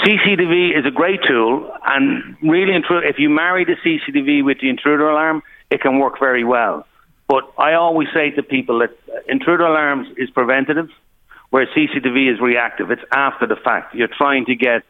[0.05, 5.11] CCTV is a great tool, and really, if you marry the CCTV with the intruder
[5.11, 6.87] alarm, it can work very well.
[7.27, 10.89] But I always say to people that intruder alarms is preventative,
[11.53, 12.91] where CCTV is reactive.
[12.91, 13.95] It's after the fact.
[13.95, 14.85] You're trying to get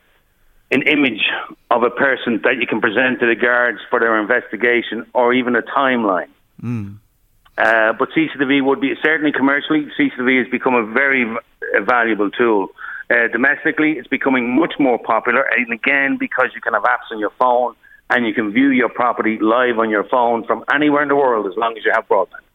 [0.71, 1.29] an image
[1.73, 5.57] of a person that you can present to the guards for their investigation or even
[5.57, 6.31] a timeline.
[6.63, 6.99] Mm.
[7.59, 12.69] Uh, but CCTV would be certainly commercially, CCTV has become a very v- valuable tool.
[13.11, 17.19] Uh, domestically, it's becoming much more popular, and again, because you can have apps on
[17.19, 17.75] your phone
[18.09, 21.45] and you can view your property live on your phone from anywhere in the world
[21.49, 22.47] as long as you have broadband.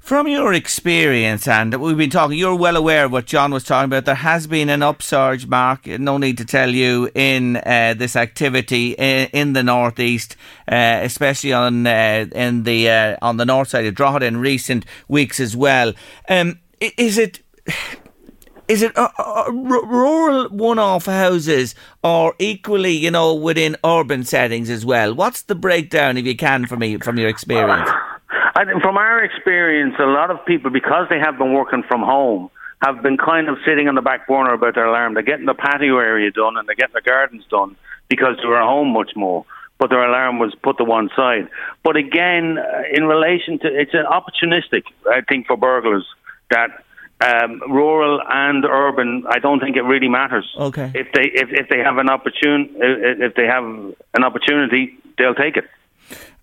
[0.00, 3.84] From your experience, and we've been talking, you're well aware of what John was talking
[3.84, 4.04] about.
[4.04, 8.92] There has been an upsurge, Mark, no need to tell you, in uh, this activity
[8.92, 10.36] in, in the northeast,
[10.66, 14.84] uh, especially on uh, in the uh, on the north side of Drogheda in recent
[15.06, 15.92] weeks as well.
[16.28, 17.40] Um, is it?
[18.68, 24.86] Is it uh, uh, rural one-off houses or equally, you know, within urban settings as
[24.86, 25.14] well?
[25.14, 27.90] What's the breakdown, if you can, for me, from your experience?
[28.54, 32.02] I think from our experience, a lot of people, because they have been working from
[32.02, 32.50] home,
[32.82, 35.14] have been kind of sitting on the back burner about their alarm.
[35.14, 37.76] They're getting the patio area done and they're getting their gardens done
[38.08, 39.46] because they were at home much more.
[39.78, 41.48] But their alarm was put to one side.
[41.82, 46.06] But again, uh, in relation to it's an opportunistic, I think, for burglars
[46.50, 46.84] that
[47.20, 50.48] um, rural and urban, I don't think it really matters.
[50.56, 50.92] Okay.
[50.94, 55.56] If they if, if they have an opportune if they have an opportunity, they'll take
[55.56, 55.64] it.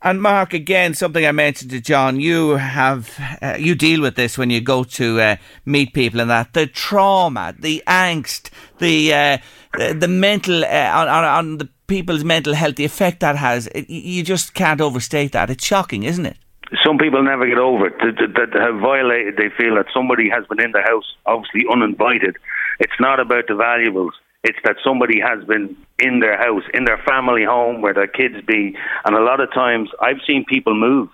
[0.02, 4.38] And Mark, again, something I mentioned to John, you have uh, you deal with this
[4.38, 5.36] when you go to uh,
[5.66, 9.38] meet people and that the trauma, the angst, the uh,
[9.74, 14.24] the, mental uh, on, on, the people's mental health, the effect that has, it, you
[14.24, 15.50] just can't overstate that.
[15.50, 16.38] It's shocking, isn't it?
[16.86, 17.98] Some people never get over it.
[18.00, 22.38] That have violated, they feel that somebody has been in the house, obviously uninvited.
[22.80, 24.14] It's not about the valuables.
[24.44, 28.36] It's that somebody has been in their house, in their family home where their kids
[28.48, 28.76] be.
[29.06, 31.10] And a lot of times I've seen people move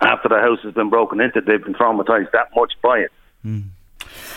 [0.00, 1.40] after the house has been broken into.
[1.40, 3.12] They've been traumatized that much by it.
[3.44, 3.64] Mm.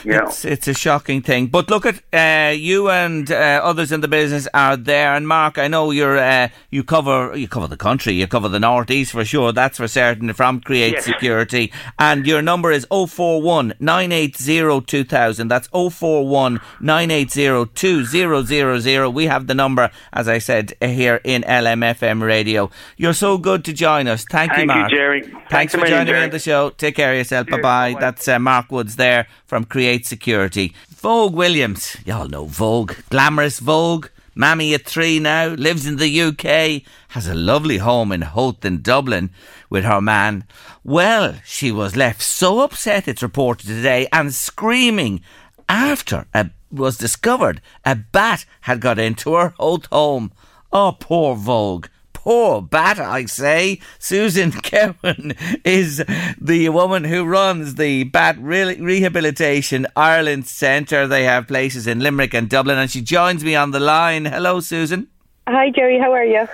[0.03, 0.25] Yeah.
[0.25, 1.47] It's, it's a shocking thing.
[1.47, 5.13] But look at uh, you and uh, others in the business are there.
[5.13, 8.59] And Mark, I know you're uh, you cover you cover the country, you cover the
[8.59, 9.51] northeast for sure.
[9.51, 11.05] That's for certain from Create yes.
[11.05, 11.71] Security.
[11.99, 15.47] And your number is 041 980 2000.
[15.47, 19.13] That's 041 980 2000.
[19.13, 22.69] We have the number, as I said, here in LMFM radio.
[22.97, 24.25] You're so good to join us.
[24.29, 24.91] Thank, Thank you, Mark.
[24.91, 25.21] You, Jerry.
[25.21, 26.19] Thanks, Thanks for joining Jerry.
[26.19, 26.69] me on the show.
[26.71, 27.47] Take care of yourself.
[27.47, 27.95] Bye bye.
[27.99, 30.73] That's uh, Mark Woods there from Create Security.
[30.89, 34.08] Vogue Williams, y'all know Vogue, glamorous Vogue.
[34.34, 38.82] Mammy at three now, lives in the UK, has a lovely home in Howth in
[38.82, 39.30] Dublin
[39.69, 40.43] with her man.
[40.84, 45.21] Well, she was left so upset, it's reported today, and screaming
[45.69, 50.34] after it was discovered a bat had got into her Howth home.
[50.71, 51.88] Oh, poor Vogue
[52.25, 53.79] poor bat, I say.
[53.99, 56.03] Susan Cowan is
[56.41, 61.07] the woman who runs the Bat Re- Rehabilitation Ireland Centre.
[61.07, 64.25] They have places in Limerick and Dublin, and she joins me on the line.
[64.25, 65.07] Hello, Susan.
[65.47, 65.99] Hi, Jerry.
[65.99, 66.47] How are you?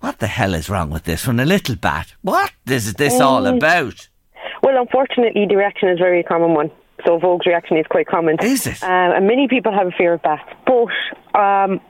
[0.00, 1.40] What the hell is wrong with this one?
[1.40, 2.14] A little bat.
[2.22, 3.56] What is this all mm.
[3.56, 4.08] about?
[4.62, 6.70] Well, unfortunately, the reaction is a very common one.
[7.06, 8.36] So Vogue's reaction is quite common.
[8.42, 8.82] Is it?
[8.82, 11.80] Uh, and many people have a fear of bats, but um,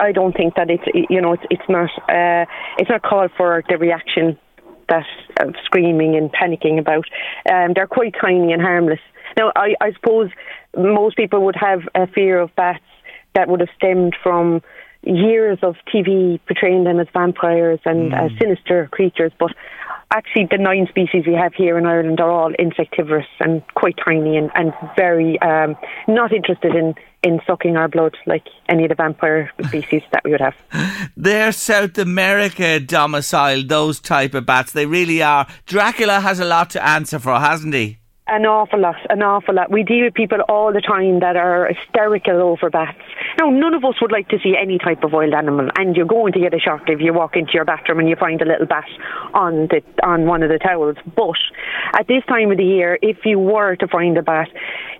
[0.00, 2.44] I don't think that it's you know it's it's not uh,
[2.78, 4.38] it's not called for the reaction
[4.88, 5.06] that
[5.40, 7.04] uh, screaming and panicking about.
[7.50, 9.00] Um, they're quite tiny and harmless.
[9.36, 10.30] Now, I, I suppose
[10.76, 12.82] most people would have a fear of bats
[13.34, 14.62] that would have stemmed from
[15.02, 18.24] years of TV portraying them as vampires and mm.
[18.24, 19.52] as sinister creatures, but
[20.10, 24.36] actually the nine species we have here in Ireland are all insectivorous and quite tiny
[24.36, 28.94] and, and very um, not interested in, in sucking our blood like any of the
[28.94, 30.54] vampire species that we would have.
[31.16, 34.72] They're South America domiciled, those type of bats.
[34.72, 35.46] They really are.
[35.66, 37.98] Dracula has a lot to answer for, hasn't he?
[38.30, 39.70] An awful lot, an awful lot.
[39.70, 42.98] We deal with people all the time that are hysterical over bats.
[43.38, 46.04] Now, none of us would like to see any type of wild animal, and you're
[46.04, 48.44] going to get a shock if you walk into your bathroom and you find a
[48.44, 48.84] little bat
[49.32, 50.96] on the on one of the towels.
[51.16, 51.40] But
[51.98, 54.48] at this time of the year, if you were to find a bat,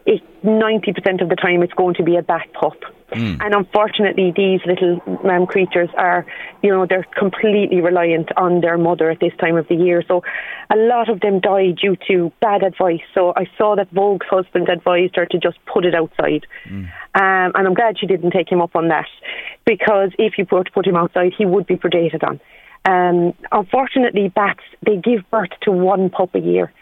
[0.06, 2.78] it, 90% of the time it's going to be a bat pup.
[3.10, 3.38] Mm.
[3.40, 6.26] And unfortunately, these little um, creatures are,
[6.62, 10.02] you know, they're completely reliant on their mother at this time of the year.
[10.06, 10.22] So
[10.70, 13.00] a lot of them die due to bad advice.
[13.14, 16.46] So I saw that Vogue's husband advised her to just put it outside.
[16.68, 16.84] Mm.
[17.14, 19.08] Um, and I'm glad she didn't take him up on that
[19.64, 22.40] because if you were to put him outside, he would be predated on.
[22.84, 26.72] Um, unfortunately, bats, they give birth to one pup a year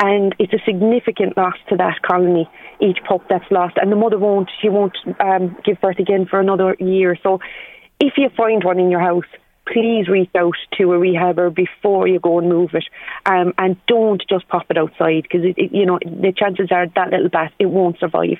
[0.00, 2.48] and it's a significant loss to that colony.
[2.80, 6.40] Each pup that's lost, and the mother won't she won't um, give birth again for
[6.40, 7.16] another year.
[7.22, 7.40] So,
[7.98, 9.26] if you find one in your house,
[9.66, 12.84] please reach out to a rehabber before you go and move it,
[13.26, 17.28] um, and don't just pop it outside because you know the chances are that little
[17.28, 18.38] bat it won't survive.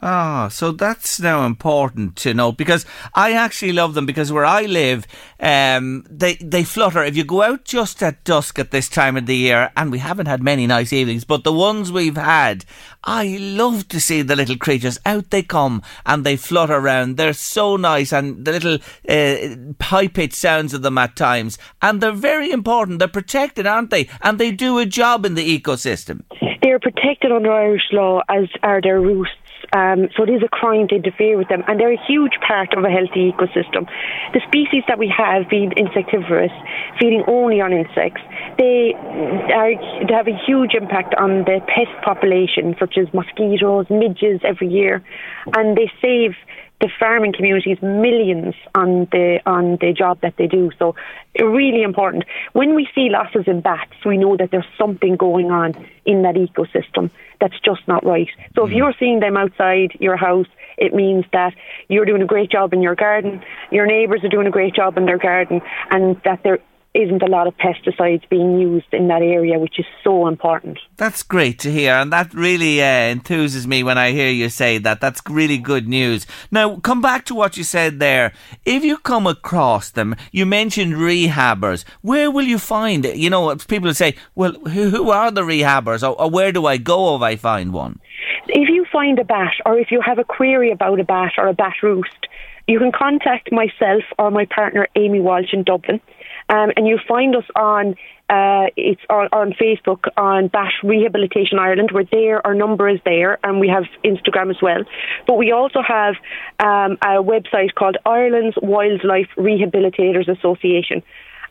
[0.00, 4.62] Ah, so that's now important to know because I actually love them because where I
[4.62, 5.08] live,
[5.40, 7.02] um, they they flutter.
[7.02, 9.98] If you go out just at dusk at this time of the year, and we
[9.98, 12.64] haven't had many nice evenings, but the ones we've had,
[13.02, 15.00] I love to see the little creatures.
[15.04, 17.16] Out they come and they flutter around.
[17.16, 22.00] They're so nice, and the little uh, high pitched sounds of them at times, and
[22.00, 23.00] they're very important.
[23.00, 24.08] They're protected, aren't they?
[24.22, 26.22] And they do a job in the ecosystem.
[26.62, 29.34] They're protected under Irish law, as are their roosts
[29.72, 32.72] um, so it is a crime to interfere with them, and they're a huge part
[32.74, 33.86] of a healthy ecosystem.
[34.32, 36.52] The species that we have, being insectivorous,
[36.98, 38.22] feeding only on insects,
[38.56, 38.94] they,
[39.52, 39.72] are,
[40.06, 45.04] they have a huge impact on the pest population, such as mosquitoes, midges every year,
[45.54, 46.32] and they save
[46.80, 50.70] the farming communities millions on the on the job that they do.
[50.78, 50.94] So
[51.38, 52.24] really important.
[52.52, 56.36] When we see losses in bats, we know that there's something going on in that
[56.36, 57.10] ecosystem
[57.40, 58.28] that's just not right.
[58.54, 58.76] So if mm.
[58.76, 61.54] you're seeing them outside your house, it means that
[61.88, 64.96] you're doing a great job in your garden, your neighbours are doing a great job
[64.96, 65.60] in their garden,
[65.90, 66.60] and that there
[66.98, 70.78] isn't a lot of pesticides being used in that area, which is so important.
[70.96, 74.78] That's great to hear, and that really uh, enthuses me when I hear you say
[74.78, 75.00] that.
[75.00, 76.26] That's really good news.
[76.50, 78.32] Now, come back to what you said there.
[78.64, 81.84] If you come across them, you mentioned rehabbers.
[82.02, 83.16] Where will you find it?
[83.16, 86.78] You know, people say, well, who, who are the rehabbers, or, or where do I
[86.78, 88.00] go if I find one?
[88.48, 91.46] If you find a bat, or if you have a query about a bat or
[91.46, 92.26] a bat roost,
[92.68, 96.00] you can contact myself or my partner Amy Walsh in Dublin,
[96.48, 97.94] um, and you'll find us on.
[98.30, 101.92] Uh, it's on, on Facebook on Bat Rehabilitation Ireland.
[101.94, 102.46] We're there.
[102.46, 104.84] Our number is there, and we have Instagram as well.
[105.26, 106.14] But we also have
[106.58, 111.02] um, a website called Ireland's Wildlife Rehabilitators Association.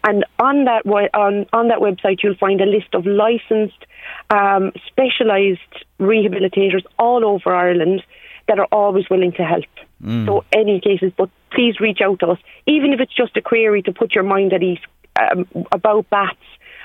[0.03, 3.86] And on that on on that website, you'll find a list of licensed,
[4.29, 8.03] um, specialised rehabilitators all over Ireland
[8.47, 9.65] that are always willing to help.
[10.03, 10.25] Mm.
[10.27, 13.81] So any cases, but please reach out to us, even if it's just a query
[13.81, 14.77] to put your mind at ease
[15.19, 16.37] um, about bats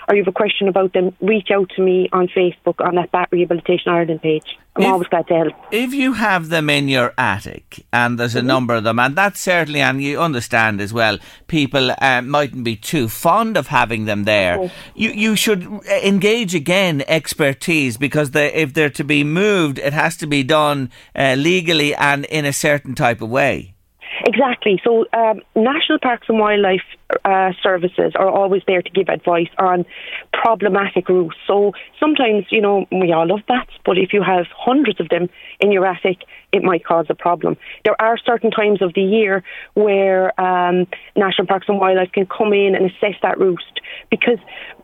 [0.08, 3.12] or you have a question about them, reach out to me on Facebook on that
[3.12, 4.56] Bat Rehabilitation Ireland page.
[4.74, 5.52] I'm If- always glad to help.
[5.70, 9.38] If you have them in your attic, and there's a number of them, and that's
[9.38, 14.24] certainly, and you understand as well, people uh, mightn't be too fond of having them
[14.24, 14.70] there.
[14.94, 15.62] You you should
[16.02, 20.90] engage again expertise because they, if they're to be moved, it has to be done
[21.14, 23.71] uh, legally and in a certain type of way.
[24.20, 24.80] Exactly.
[24.84, 26.82] So, um, National Parks and Wildlife
[27.24, 29.84] uh, Services are always there to give advice on
[30.32, 31.36] problematic roofs.
[31.46, 35.28] So, sometimes, you know, we all love bats, but if you have hundreds of them
[35.60, 36.18] in your attic,
[36.52, 37.56] it might cause a problem.
[37.84, 39.42] There are certain times of the year
[39.74, 44.38] where um, National Parks and Wildlife can come in and assess that roost because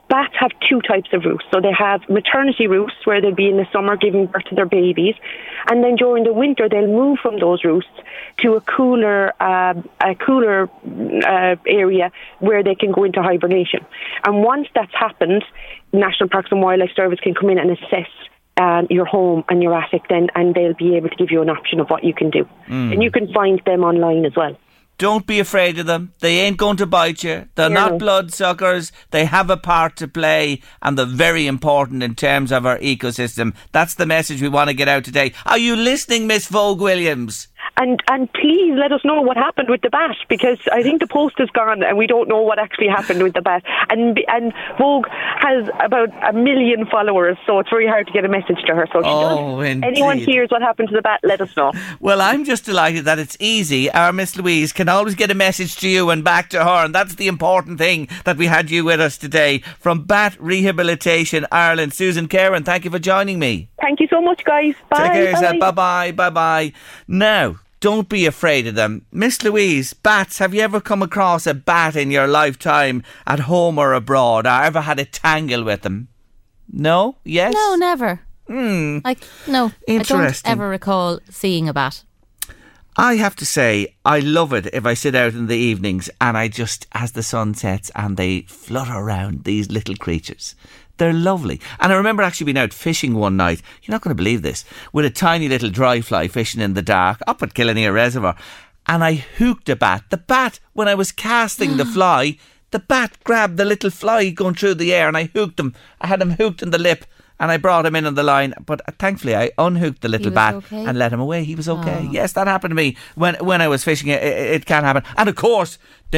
[0.08, 1.48] bats have two types of roosts.
[1.52, 4.66] So they have maternity roosts where they'll be in the summer giving birth to their
[4.66, 5.14] babies,
[5.68, 7.90] and then during the winter they'll move from those roosts
[8.38, 10.68] to a cooler, uh, a cooler
[11.26, 13.84] uh, area where they can go into hibernation.
[14.24, 15.44] And once that's happened,
[15.92, 18.08] National Parks and Wildlife Service can come in and assess.
[18.60, 21.48] Um, your home and your attic, then, and they'll be able to give you an
[21.48, 22.44] option of what you can do.
[22.92, 24.58] And you can find them online as well.
[24.98, 26.12] Don't be afraid of them.
[26.18, 27.46] They ain't going to bite you.
[27.54, 27.74] They're Yeah.
[27.88, 28.90] not bloodsuckers.
[29.12, 33.54] They have a part to play and they're very important in terms of our ecosystem.
[33.70, 35.32] That's the message we want to get out today.
[35.46, 37.46] Are you listening, Miss Vogue Williams?
[37.78, 41.06] And and please let us know what happened with the bat because I think the
[41.06, 43.62] post is gone and we don't know what actually happened with the bat.
[43.88, 48.28] And and Vogue has about a million followers, so it's very hard to get a
[48.28, 48.86] message to her.
[48.92, 51.72] So Oh, does, anyone hears what happened to the bat, let us know.
[52.00, 53.90] Well, I'm just delighted that it's easy.
[53.90, 56.94] Our Miss Louise can always get a message to you and back to her, and
[56.94, 61.94] that's the important thing that we had you with us today from Bat Rehabilitation Ireland.
[61.94, 63.68] Susan Karen, thank you for joining me.
[63.80, 64.74] Thank you so much, guys.
[64.90, 64.98] Bye.
[65.04, 65.58] Take care yourself.
[65.60, 66.12] Bye bye.
[66.12, 66.72] Bye bye.
[67.06, 69.06] Now, don't be afraid of them.
[69.12, 73.78] Miss Louise, bats, have you ever come across a bat in your lifetime at home
[73.78, 74.46] or abroad?
[74.46, 76.08] Or ever had a tangle with them?
[76.70, 77.16] No?
[77.24, 77.54] Yes?
[77.54, 78.20] No, never.
[78.46, 78.98] Hmm.
[79.04, 82.02] Like no, I don't ever recall seeing a bat.
[82.96, 86.36] I have to say, I love it if I sit out in the evenings and
[86.36, 90.56] I just, as the sun sets and they flutter around these little creatures.
[90.98, 91.60] They're lovely.
[91.80, 93.62] And I remember actually being out fishing one night.
[93.82, 94.64] You're not going to believe this.
[94.92, 98.36] With a tiny little dry fly fishing in the dark up at Killineer Reservoir.
[98.86, 100.04] And I hooked a bat.
[100.10, 102.38] The bat, when I was casting the fly,
[102.70, 105.74] the bat grabbed the little fly going through the air and I hooked him.
[106.00, 107.04] I had him hooked in the lip
[107.40, 108.54] and I brought him in on the line.
[108.64, 110.84] But thankfully, I unhooked the little bat okay?
[110.84, 111.44] and let him away.
[111.44, 112.06] He was okay.
[112.08, 112.10] Oh.
[112.10, 114.08] Yes, that happened to me when when I was fishing.
[114.08, 115.04] It, it, it can happen.
[115.16, 115.78] And of course,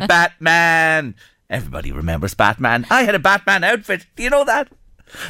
[0.08, 1.14] Batman.
[1.50, 2.86] Everybody remembers Batman.
[2.90, 4.06] I had a Batman outfit.
[4.16, 4.68] Do you know that?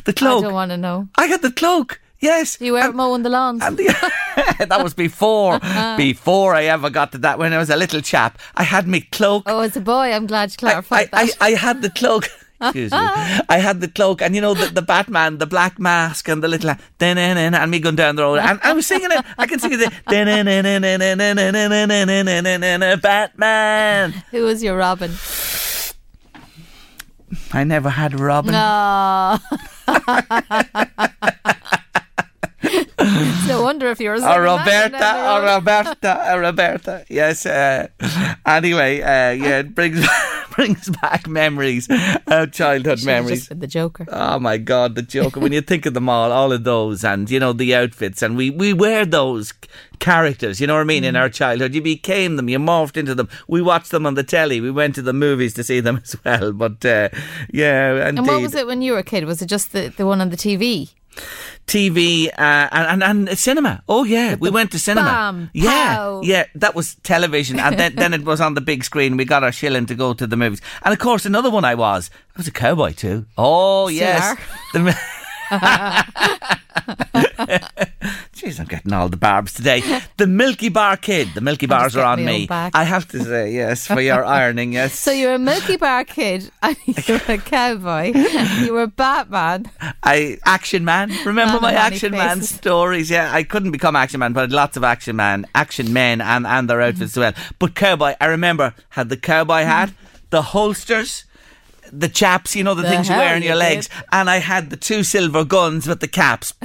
[0.05, 0.40] The cloak.
[0.44, 1.09] I don't want to know.
[1.16, 2.01] I had the cloak.
[2.20, 2.57] Yes.
[2.61, 3.62] You were And- mowing the lawns.
[3.64, 3.87] and the,
[4.68, 5.59] that was before
[5.96, 7.38] before I ever got to that.
[7.38, 9.42] When I was a little chap, I had my cloak.
[9.46, 11.37] oh, as a boy, I'm glad you I, clarified I, that.
[11.40, 12.29] I, I had the cloak.
[12.62, 12.98] Excuse me.
[12.98, 16.46] I had the cloak, and you know the, the Batman, the black mask, and the
[16.46, 19.25] little then and me going down the road, and I was singing it.
[19.37, 19.90] I can sing it.
[23.03, 24.12] Batman.
[24.31, 25.11] Who was your Robin?
[27.53, 28.53] I never had Robin.
[28.53, 29.38] No.
[33.46, 37.05] no wonder if you were Or singing that, you Roberta, or Roberta, or Roberta.
[37.09, 37.46] Yes.
[37.46, 37.88] Uh,
[38.46, 40.07] anyway, uh, yeah, it brings
[40.53, 43.48] brings back memories, uh, childhood memories.
[43.48, 44.07] The Joker.
[44.09, 45.40] Oh my God, the Joker!
[45.40, 48.37] when you think of them all, all of those, and you know the outfits, and
[48.37, 49.53] we we wear those
[49.98, 50.61] characters.
[50.61, 51.05] You know what I mean?
[51.05, 51.20] In Mm.
[51.20, 53.29] our childhood, you became them, you morphed into them.
[53.48, 54.61] We watched them on the telly.
[54.61, 56.53] We went to the movies to see them as well.
[56.53, 57.09] But uh,
[57.53, 58.18] yeah, indeed.
[58.20, 59.25] And what was it when you were a kid?
[59.25, 60.90] Was it just the, the one on the TV?
[61.66, 63.83] TV uh, and, and and cinema.
[63.88, 65.51] Oh yeah, we went to cinema.
[65.53, 66.20] yeah, pow.
[66.22, 69.16] yeah, that was television, and then then it was on the big screen.
[69.16, 71.75] We got our shilling to go to the movies, and of course another one I
[71.75, 72.11] was.
[72.35, 73.27] I was a cowboy too.
[73.38, 74.37] Oh yes.
[78.03, 78.11] are.
[78.11, 79.83] The- Do Jeez, I'm getting all the barbs today.
[80.17, 81.29] The Milky Bar Kid.
[81.35, 82.46] The Milky Bars are on me.
[82.50, 84.98] I have to say, yes, for your ironing, yes.
[84.98, 88.13] So you're a Milky Bar kid and you were a cowboy.
[88.61, 89.71] You were Batman.
[90.03, 91.11] I Action Man.
[91.25, 92.55] Remember Man my Action Man faces.
[92.55, 93.11] stories?
[93.11, 96.21] Yeah, I couldn't become Action Man, but I had lots of Action Man, Action Men,
[96.21, 97.23] and and their outfits mm-hmm.
[97.23, 97.55] as well.
[97.59, 100.27] But cowboy, I remember had the cowboy hat, mm-hmm.
[100.31, 101.25] the holsters.
[101.95, 104.05] The chaps, you know, the, The things you wear on you your legs, did.
[104.13, 106.55] and I had the two silver guns with the caps.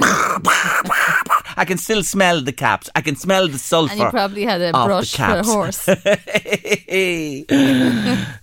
[1.58, 2.88] I can still smell the caps.
[2.94, 3.92] I can smell the sulphur.
[3.92, 5.88] And you probably had a brush for a horse.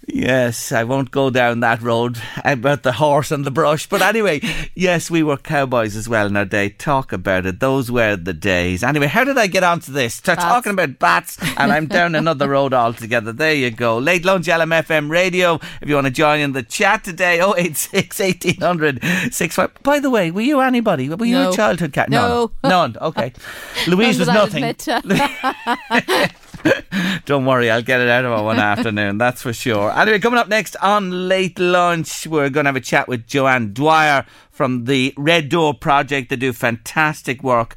[0.08, 3.88] yes, I won't go down that road about the horse and the brush.
[3.88, 4.42] But anyway,
[4.76, 6.70] yes, we were cowboys as well in our day.
[6.70, 7.60] Talk about it.
[7.60, 8.84] Those were the days.
[8.84, 10.16] Anyway, how did I get onto this?
[10.16, 10.48] Start Bats.
[10.50, 13.32] talking about bats, and I'm down another road altogether.
[13.32, 13.98] There you go.
[13.98, 15.56] Late lunch, LMFM radio.
[15.82, 19.84] If you want to join in the chat today, 086 1800 65.
[19.84, 21.10] By the way, were you anybody?
[21.10, 21.52] Were you No.
[21.52, 22.10] a childhood cat?
[22.10, 22.52] No.
[22.64, 22.94] None.
[22.94, 22.98] None.
[23.06, 23.34] Okay.
[23.88, 26.32] Louise was None that I'll nothing.
[27.26, 29.92] Don't worry, I'll get it out of her one afternoon, that's for sure.
[29.92, 33.74] Anyway, coming up next on Late Lunch, we're going to have a chat with Joanne
[33.74, 36.30] Dwyer from the Red Door Project.
[36.30, 37.76] They do fantastic work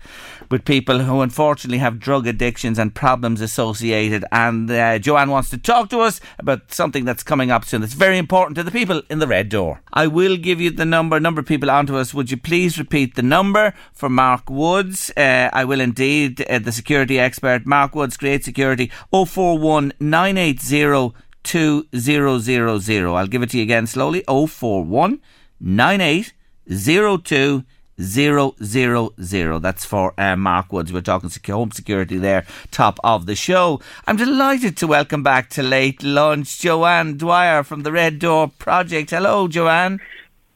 [0.51, 4.25] with people who unfortunately have drug addictions and problems associated.
[4.33, 7.95] And uh, Joanne wants to talk to us about something that's coming up soon that's
[7.95, 9.81] very important to the people in the Red Door.
[9.93, 12.15] I will give you the number, number of people onto us.
[12.15, 15.11] Would you please repeat the number for Mark Woods?
[15.17, 16.41] Uh, I will indeed.
[16.43, 23.07] Uh, the security expert, Mark Woods, Great Security, 041 980 2000.
[23.07, 25.21] I'll give it to you again slowly 041
[25.61, 27.65] 9802
[28.01, 29.59] 000.
[29.61, 30.93] That's for uh, Mark Woods.
[30.93, 33.81] We're talking home security there, top of the show.
[34.07, 39.11] I'm delighted to welcome back to Late Lunch Joanne Dwyer from the Red Door Project.
[39.11, 40.01] Hello, Joanne.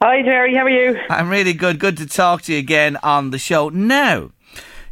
[0.03, 0.55] Hi, Jerry.
[0.55, 0.99] How are you?
[1.11, 1.79] I'm really good.
[1.79, 3.69] Good to talk to you again on the show.
[3.69, 4.33] Now,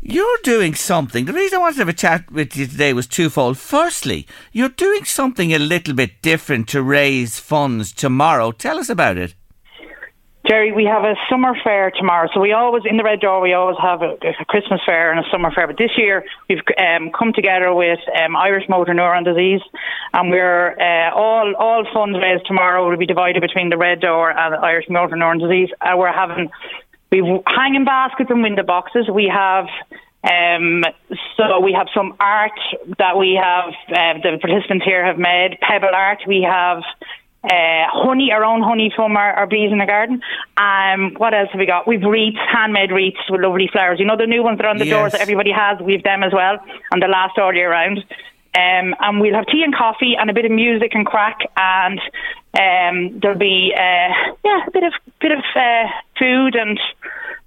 [0.01, 1.25] you're doing something.
[1.27, 3.59] The reason I wanted to have a chat with you today was twofold.
[3.59, 8.53] Firstly, you're doing something a little bit different to raise funds tomorrow.
[8.53, 9.35] Tell us about it.
[10.49, 12.29] Jerry, we have a summer fair tomorrow.
[12.33, 15.21] So we always, in the Red Door, we always have a, a Christmas fair and
[15.21, 15.67] a summer fair.
[15.67, 19.61] But this year, we've um, come together with um, Irish Motor Neuron Disease,
[20.15, 24.31] and we're uh, all all funds raised tomorrow will be divided between the Red Door
[24.31, 25.69] and Irish Motor Neuron Disease.
[25.79, 26.49] Uh, we're having
[27.13, 29.09] we've hanging baskets and window boxes.
[29.13, 29.67] We have.
[30.23, 30.85] Um,
[31.39, 32.61] so we have some art
[32.99, 36.19] that we have, uh, the participants here have made, pebble art.
[36.27, 36.83] We have
[37.43, 40.21] uh, honey, our own honey from our, our bees in the garden.
[40.57, 41.87] Um, what else have we got?
[41.87, 43.99] We've wreaths, handmade wreaths with lovely flowers.
[43.99, 45.79] You know the new ones that are on the doors that everybody has.
[45.81, 46.59] We've them as well,
[46.91, 48.05] and they last all year round.
[48.53, 52.01] Um, and we'll have tea and coffee and a bit of music and crack, and
[52.59, 54.13] um, there'll be uh,
[54.45, 55.87] yeah a bit of bit of uh,
[56.19, 56.79] food and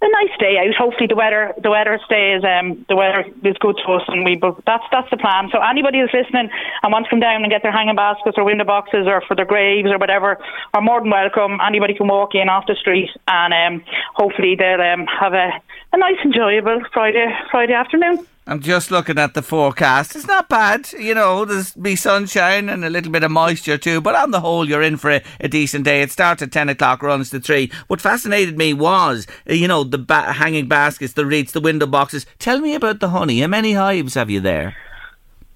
[0.04, 0.76] a nice day out.
[0.76, 4.36] Hopefully the weather the weather stays um the weather is good to us and we
[4.36, 5.50] but that's that's the plan.
[5.52, 6.50] So anybody who's listening
[6.84, 9.36] and wants to come down and get their hanging baskets or window boxes or for
[9.36, 10.38] their graves or whatever
[10.74, 11.60] are more than welcome.
[11.66, 13.86] Anybody can walk in off the street and um
[14.16, 15.52] hopefully they'll um have a,
[15.94, 18.28] a nice enjoyable Friday Friday afternoon.
[18.46, 20.18] I'm just looking at the forecast.
[20.18, 20.92] It's not bad.
[20.94, 24.42] You know, there's be sunshine and a little bit of moisture too, but on the
[24.42, 26.02] whole, you're in for a, a decent day.
[26.02, 27.72] It starts at 10 o'clock, runs to 3.
[27.88, 31.86] What fascinated me was, uh, you know, the ba- hanging baskets, the wreaths, the window
[31.86, 32.26] boxes.
[32.38, 33.40] Tell me about the honey.
[33.40, 34.76] How many hives have you there?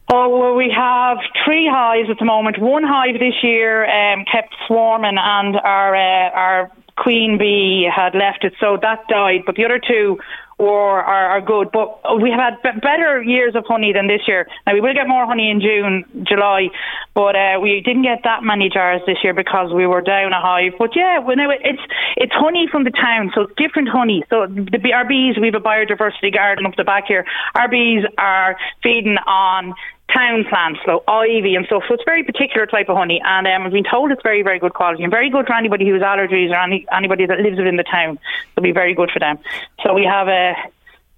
[0.09, 2.57] Oh, well, we have three hives at the moment.
[2.59, 8.45] One hive this year um, kept swarming, and our uh, our queen bee had left
[8.45, 9.41] it, so that died.
[9.45, 10.17] But the other two
[10.57, 11.71] were are, are good.
[11.71, 14.47] But we have had better years of honey than this year.
[14.65, 16.69] Now we will get more honey in June, July,
[17.13, 20.41] but uh, we didn't get that many jars this year because we were down a
[20.41, 20.73] hive.
[20.79, 21.81] But yeah, well, now it's
[22.15, 24.23] it's honey from the town, so it's different honey.
[24.29, 27.25] So the our bees, we have a biodiversity garden up the back here.
[27.55, 29.75] Our bees are feeding on
[30.13, 31.83] town plants, so ivy and stuff.
[31.87, 34.41] So it's a very particular type of honey, and um, I've been told it's very,
[34.41, 37.39] very good quality and very good for anybody who has allergies or any, anybody that
[37.39, 38.17] lives within the town.
[38.53, 39.37] It'll be very good for them.
[39.83, 40.55] So we have a.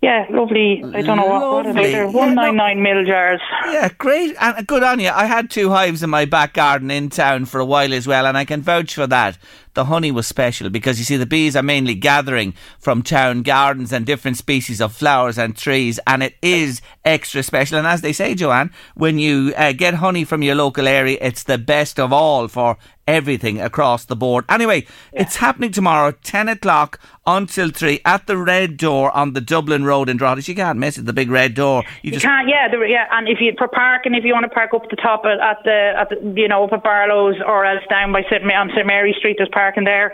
[0.02, 0.82] Yeah, lovely.
[0.82, 1.92] I don't know what, what are they?
[1.92, 3.42] They're one nine nine mil jars.
[3.66, 4.34] Yeah, great.
[4.40, 5.10] And good on you.
[5.10, 8.26] I had two hives in my back garden in town for a while as well,
[8.26, 9.38] and I can vouch for that.
[9.80, 13.93] The honey was special because you see, the bees are mainly gathering from town gardens
[13.93, 17.77] and different species of flowers and trees, and it is extra special.
[17.77, 21.43] And as they say, Joanne, when you uh, get honey from your local area, it's
[21.43, 22.75] the best of all for
[23.09, 24.45] everything across the board.
[24.47, 29.84] Anyway, it's happening tomorrow, 10 o'clock until 3 at the Red Door on the Dublin
[29.84, 30.47] Road in Drogheda.
[30.47, 31.86] You can't miss it, the big Red Door.
[32.03, 33.07] You You just can't, yeah, there, yeah.
[33.11, 35.57] And if you for parking, if you want to park up the top at, at
[35.63, 38.45] the, at the, you know, up at Barlow's or else down by St.
[38.45, 40.11] Ma- on St Mary Street, there's parking there.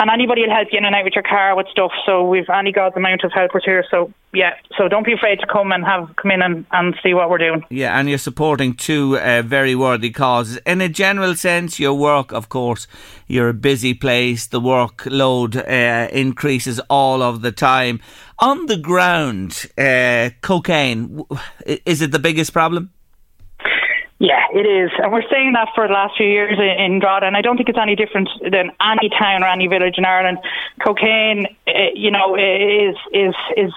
[0.00, 1.92] and anybody will help you in and out with your car with stuff.
[2.06, 3.84] So we've any God's amount of helpers here.
[3.90, 7.12] So yeah, so don't be afraid to come and have come in and, and see
[7.12, 7.64] what we're doing.
[7.68, 10.56] Yeah, and you're supporting two uh, very worthy causes.
[10.64, 12.86] In a general sense, your work, of course,
[13.26, 14.46] you're a busy place.
[14.46, 18.00] The workload uh, increases all of the time.
[18.38, 21.22] On the ground, uh, cocaine
[21.84, 22.90] is it the biggest problem?
[24.20, 24.90] Yeah, it is.
[24.98, 27.70] And we're saying that for the last few years in, Drogheda, and I don't think
[27.70, 30.36] it's any different than any town or any village in Ireland.
[30.84, 33.72] Cocaine, eh, you know, is is is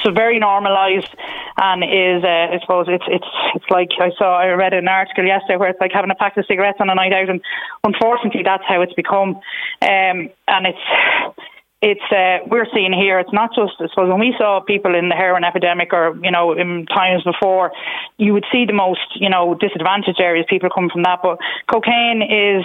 [0.00, 1.12] so very normalised
[1.56, 5.24] and is uh, I suppose it's it's it's like I saw I read an article
[5.24, 7.40] yesterday where it's like having a pack of cigarettes on a night out and
[7.82, 9.40] unfortunately that's how it's become
[9.82, 11.36] um, and it's
[11.80, 13.20] it's uh, we're seeing here.
[13.20, 16.30] It's not just I suppose when we saw people in the heroin epidemic, or you
[16.30, 17.72] know, in times before,
[18.16, 20.46] you would see the most you know disadvantaged areas.
[20.48, 21.38] People come from that, but
[21.70, 22.64] cocaine is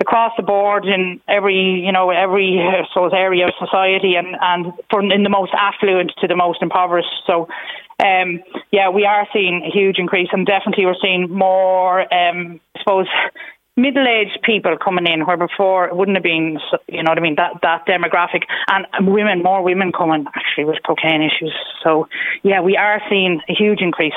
[0.00, 2.60] across the board in every you know every
[2.92, 6.62] sort of area of society, and and from in the most affluent to the most
[6.62, 7.22] impoverished.
[7.26, 7.48] So.
[8.04, 8.42] Um,
[8.72, 12.00] yeah, we are seeing a huge increase, and definitely we're seeing more.
[12.12, 13.06] Um, I suppose
[13.76, 17.36] middle-aged people coming in where before it wouldn't have been, you know what I mean,
[17.36, 21.54] that, that demographic and women, more women coming actually with cocaine issues.
[21.82, 22.08] So
[22.42, 24.14] yeah, we are seeing a huge increase.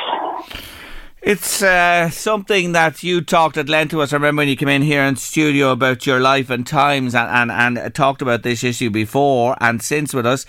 [1.23, 4.13] It's uh, something that you talked at length to us.
[4.13, 7.51] I remember when you came in here in studio about your life and times and,
[7.51, 10.45] and, and talked about this issue before and since with us.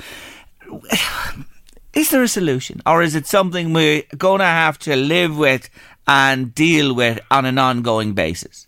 [1.94, 5.68] Is there a solution or is it something we're going to have to live with
[6.06, 8.67] and deal with on an ongoing basis?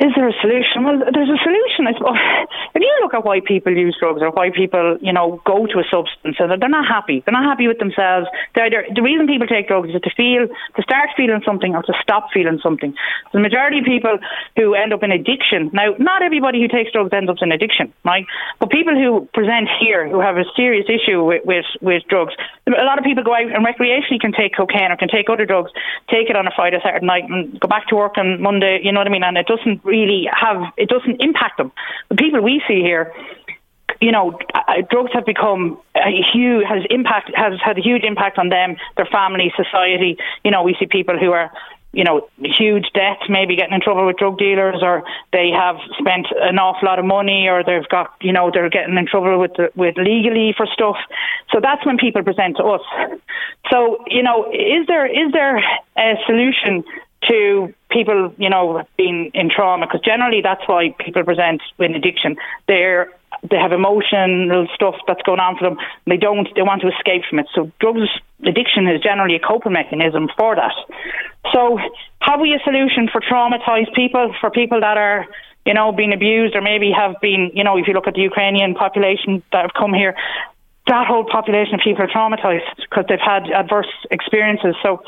[0.00, 0.84] Is there a solution?
[0.84, 1.86] Well, there's a solution.
[1.86, 2.16] I suppose.
[2.16, 5.66] Oh, If you look at why people use drugs or why people, you know, go
[5.66, 8.28] to a substance and they're not happy, they're not happy with themselves.
[8.54, 11.94] Either, the reason people take drugs is to feel, to start feeling something or to
[12.02, 12.94] stop feeling something.
[13.32, 14.18] The majority of people
[14.56, 17.92] who end up in addiction, now, not everybody who takes drugs ends up in addiction,
[18.04, 18.26] right?
[18.58, 22.34] But people who present here who have a serious issue with, with, with drugs,
[22.66, 25.46] a lot of people go out and recreationally can take cocaine or can take other
[25.46, 25.72] drugs,
[26.08, 28.92] take it on a Friday, Saturday night and go back to work on Monday, you
[28.92, 29.24] know what I mean?
[29.24, 31.72] And it doesn't really have it doesn't impact them.
[32.08, 33.12] The people we see here
[34.00, 38.38] you know, uh, drugs have become a huge has impact has had a huge impact
[38.38, 40.16] on them, their family, society.
[40.42, 41.52] You know, we see people who are
[41.92, 45.02] you know, huge debt, maybe getting in trouble with drug dealers, or
[45.32, 48.96] they have spent an awful lot of money, or they've got, you know, they're getting
[48.96, 50.96] in trouble with with legally for stuff.
[51.50, 52.82] So that's when people present to us.
[53.70, 55.58] So, you know, is there is there
[55.98, 56.84] a solution
[57.28, 62.36] to people, you know, being in trauma, because generally that's why people present with addiction.
[62.66, 63.10] They're
[63.48, 65.78] they have emotional stuff that's going on for them.
[66.06, 66.48] They don't.
[66.54, 67.46] They want to escape from it.
[67.54, 68.08] So drugs
[68.44, 70.74] addiction is generally a coping mechanism for that.
[71.52, 71.78] So
[72.20, 75.26] have we a solution for traumatized people, for people that are
[75.64, 78.22] you know being abused or maybe have been you know if you look at the
[78.22, 80.14] Ukrainian population that have come here.
[80.86, 84.74] That whole population of people are traumatized because they've had adverse experiences.
[84.82, 85.02] So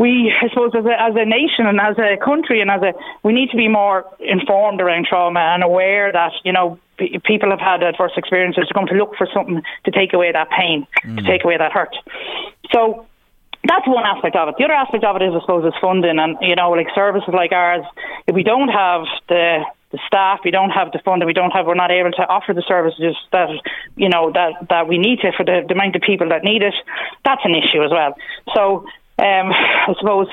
[0.00, 2.94] we, I suppose, as a, as a nation and as a country and as a,
[3.22, 6.78] we need to be more informed around trauma and aware that, you know,
[7.24, 10.48] people have had adverse experiences are going to look for something to take away that
[10.48, 11.16] pain, mm.
[11.18, 11.94] to take away that hurt.
[12.72, 13.06] So
[13.68, 14.54] that's one aspect of it.
[14.56, 17.34] The other aspect of it is, I suppose, is funding and, you know, like services
[17.34, 17.84] like ours,
[18.26, 21.66] if we don't have the the staff, we don't have the funding, we don't have,
[21.66, 23.48] we're not able to offer the services that,
[23.96, 26.62] you know, that, that we need to for the, the amount of people that need
[26.62, 26.74] it,
[27.24, 28.14] that's an issue as well.
[28.54, 28.86] So
[29.20, 30.28] um, I suppose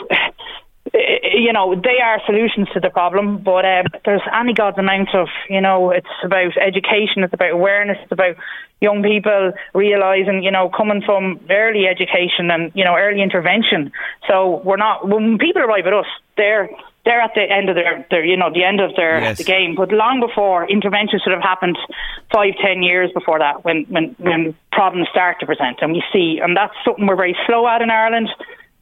[0.93, 5.27] you know, they are solutions to the problem, but um, there's any God's amount of,
[5.49, 8.35] you know, it's about education, it's about awareness, it's about
[8.79, 13.91] young people realising, you know, coming from early education and, you know, early intervention.
[14.27, 16.05] So we're not, when people arrive at us,
[16.37, 16.69] they're,
[17.03, 19.37] they're at the end of their, their you know, the end of their yes.
[19.39, 19.75] the game.
[19.75, 21.77] But long before intervention should have happened
[22.31, 25.79] five, ten years before that, when, when, when problems start to present.
[25.81, 28.29] And we see, and that's something we're very slow at in Ireland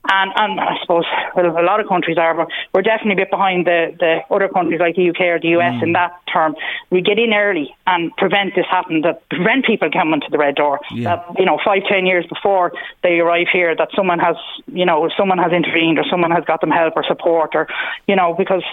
[0.09, 3.31] and, and I suppose well, a lot of countries are, but we're definitely a bit
[3.31, 5.83] behind the, the other countries like the UK or the US mm.
[5.83, 6.55] in that term.
[6.89, 10.55] We get in early and prevent this happening, that prevent people coming to the red
[10.55, 10.79] door.
[10.91, 11.15] Yeah.
[11.15, 14.35] That, you know, five, ten years before they arrive here, that someone has,
[14.67, 17.67] you know, someone has intervened or someone has got them help or support or,
[18.07, 18.63] you know, because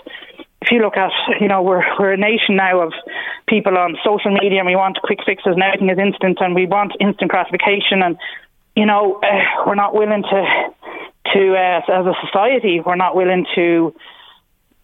[0.62, 1.10] if you look at,
[1.40, 2.92] you know, we're we're a nation now of
[3.48, 6.66] people on social media, and we want quick fixes, and everything is instant, and we
[6.66, 8.16] want instant gratification, and
[8.76, 10.72] you know, uh, we're not willing to
[11.32, 13.94] to uh, as a society we're not willing to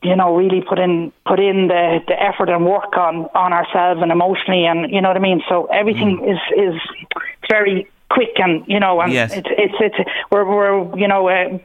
[0.02, 4.00] you know really put in put in the the effort and work on on ourselves
[4.02, 6.32] and emotionally and you know what I mean so everything mm.
[6.32, 6.80] is is
[7.48, 9.32] very quick and you know and yes.
[9.32, 11.58] it's it's it's we're we're you know uh,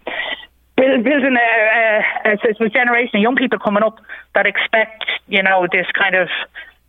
[0.75, 3.99] building a, a, a, a generation of young people coming up
[4.34, 6.27] that expect you know this kind of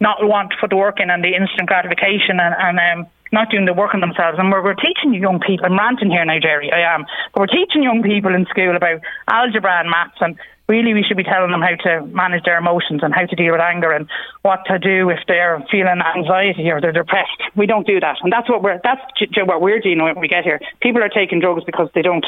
[0.00, 3.50] not want to put the work in and the instant gratification and, and um, not
[3.50, 4.38] doing the work on themselves.
[4.38, 7.46] And we're, we're teaching young people, I'm ranting here now, Jerry, I am, but we're
[7.58, 11.50] teaching young people in school about algebra and maths and really we should be telling
[11.50, 14.08] them how to manage their emotions and how to deal with anger and
[14.42, 17.36] what to do if they're feeling anxiety or they're depressed.
[17.54, 19.02] We don't do that, and that's what we're that's
[19.44, 20.60] what we're doing when we get here.
[20.80, 22.26] People are taking drugs because they don't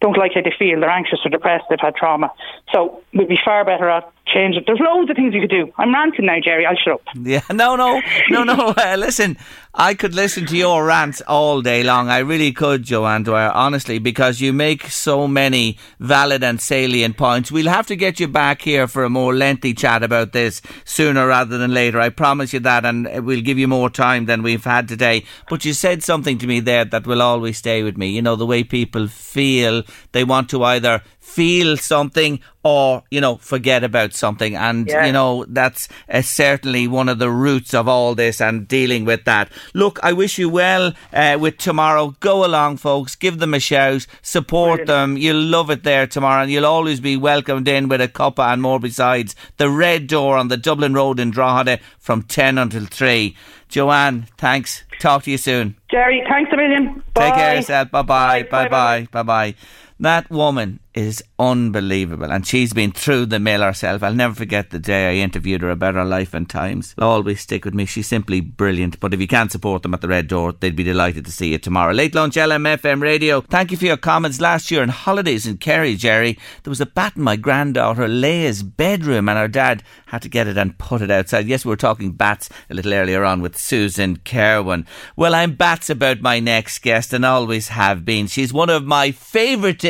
[0.00, 0.80] don't like how they feel.
[0.80, 1.64] They're anxious or depressed.
[1.70, 2.30] They've had trauma.
[2.72, 3.90] So we'd be far better
[4.28, 4.64] at it.
[4.66, 5.72] There's loads of things you could do.
[5.76, 6.66] I'm ranting now, Jerry.
[6.66, 7.02] I'll shut up.
[7.14, 8.74] Yeah, no, no, no, no.
[8.80, 9.36] Uh, listen,
[9.74, 12.08] I could listen to your rants all day long.
[12.08, 17.52] I really could, Joanne Dwyer, honestly, because you make so many valid and salient points.
[17.52, 21.26] We'll have to get you back here for a more lengthy chat about this sooner
[21.26, 22.00] rather than later.
[22.00, 25.24] I promise you that, and we'll give you more time than we've had today.
[25.48, 28.08] But you said something to me there that will always stay with me.
[28.08, 33.36] You know, the way people feel they want to either feel something or you know
[33.36, 34.56] forget about something.
[34.56, 35.06] And yeah.
[35.06, 39.24] you know that's uh, certainly one of the roots of all this and dealing with
[39.24, 39.50] that.
[39.74, 42.16] Look i wish you well uh, with tomorrow.
[42.20, 43.14] Go along folks.
[43.14, 44.06] Give them a shout.
[44.22, 44.86] Support Brilliant.
[44.86, 45.16] them.
[45.16, 46.42] You'll love it there tomorrow.
[46.42, 49.36] And you'll always be welcomed in with a cuppa and more besides.
[49.58, 53.36] The red door on the dublin road in drogheda from 10 until 3
[53.68, 54.82] joanne thanks.
[54.98, 55.76] Talk to you soon.
[55.90, 57.04] Jerry thanks a million.
[57.14, 57.26] Bye.
[57.26, 57.90] take care of yourself.
[57.90, 58.02] Bye.
[58.02, 59.08] Bye bye bye.
[59.12, 59.54] Bye bye
[60.00, 64.02] that woman is unbelievable, and she's been through the mill herself.
[64.02, 66.94] I'll never forget the day I interviewed her about her life and times.
[66.98, 67.86] It'll always stick with me.
[67.86, 68.98] She's simply brilliant.
[68.98, 71.52] But if you can't support them at the Red Door, they'd be delighted to see
[71.52, 71.92] you tomorrow.
[71.92, 73.40] Late lunch, LMFM radio.
[73.40, 76.38] Thank you for your comments last year on holidays in Kerry, Jerry.
[76.64, 80.48] There was a bat in my granddaughter Leia's bedroom, and her dad had to get
[80.48, 81.46] it and put it outside.
[81.46, 84.86] Yes, we were talking bats a little earlier on with Susan Kerwin.
[85.14, 88.26] Well, I'm bats about my next guest, and always have been.
[88.26, 89.84] She's one of my favourite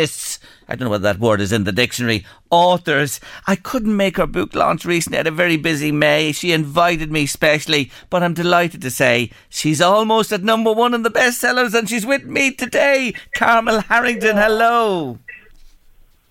[0.71, 3.19] I don't know whether that word is in the dictionary, authors.
[3.49, 5.17] I couldn't make her book launch recently.
[5.17, 6.31] I had a very busy May.
[6.31, 11.03] She invited me specially, but I'm delighted to say she's almost at number one in
[11.03, 13.15] the bestsellers and she's with me today.
[13.35, 15.19] Carmel Harrington, hello.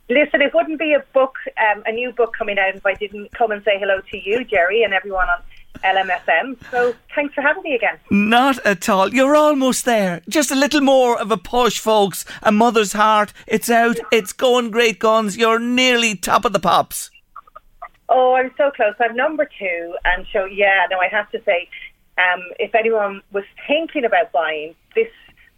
[0.08, 1.36] Listen, it wouldn't be a book,
[1.70, 4.46] um, a new book coming out if I didn't come and say hello to you,
[4.46, 5.44] Jerry, and everyone on
[5.84, 6.58] LMFM.
[6.72, 7.98] So thanks for having me again.
[8.10, 9.14] Not at all.
[9.14, 10.22] You're almost there.
[10.30, 12.26] Just a little more of a push, folks.
[12.44, 13.34] A mother's heart.
[13.48, 14.00] It's out.
[14.12, 15.38] It's going great guns.
[15.38, 17.10] You're nearly top of the pops.
[18.10, 18.96] Oh, I'm so close.
[19.00, 19.96] I'm number two.
[20.06, 21.70] And so, yeah, no, I have to say,
[22.18, 25.08] um, if anyone was thinking about buying, this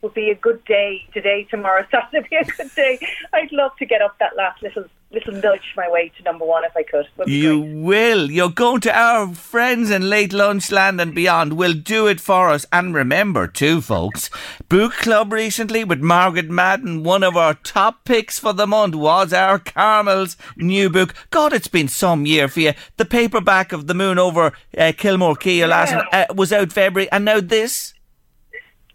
[0.01, 2.99] would be a good day today, tomorrow, Saturday would be a good day.
[3.34, 6.64] I'd love to get up that last little little nudge my way to number one
[6.64, 7.05] if I could.
[7.28, 7.76] You great.
[7.76, 8.32] will.
[8.32, 11.53] You're going to our friends in late lunchland and beyond.
[11.53, 12.66] Will do it for us.
[12.72, 14.30] And remember, too, folks,
[14.70, 17.03] book club recently with Margaret Madden.
[17.03, 21.14] One of our top picks for the month was our Carmel's new book.
[21.30, 22.74] God, it's been some year for you.
[22.97, 27.26] The paperback of The Moon over uh, Kilmore Quay last uh, was out February, and
[27.26, 27.93] now this.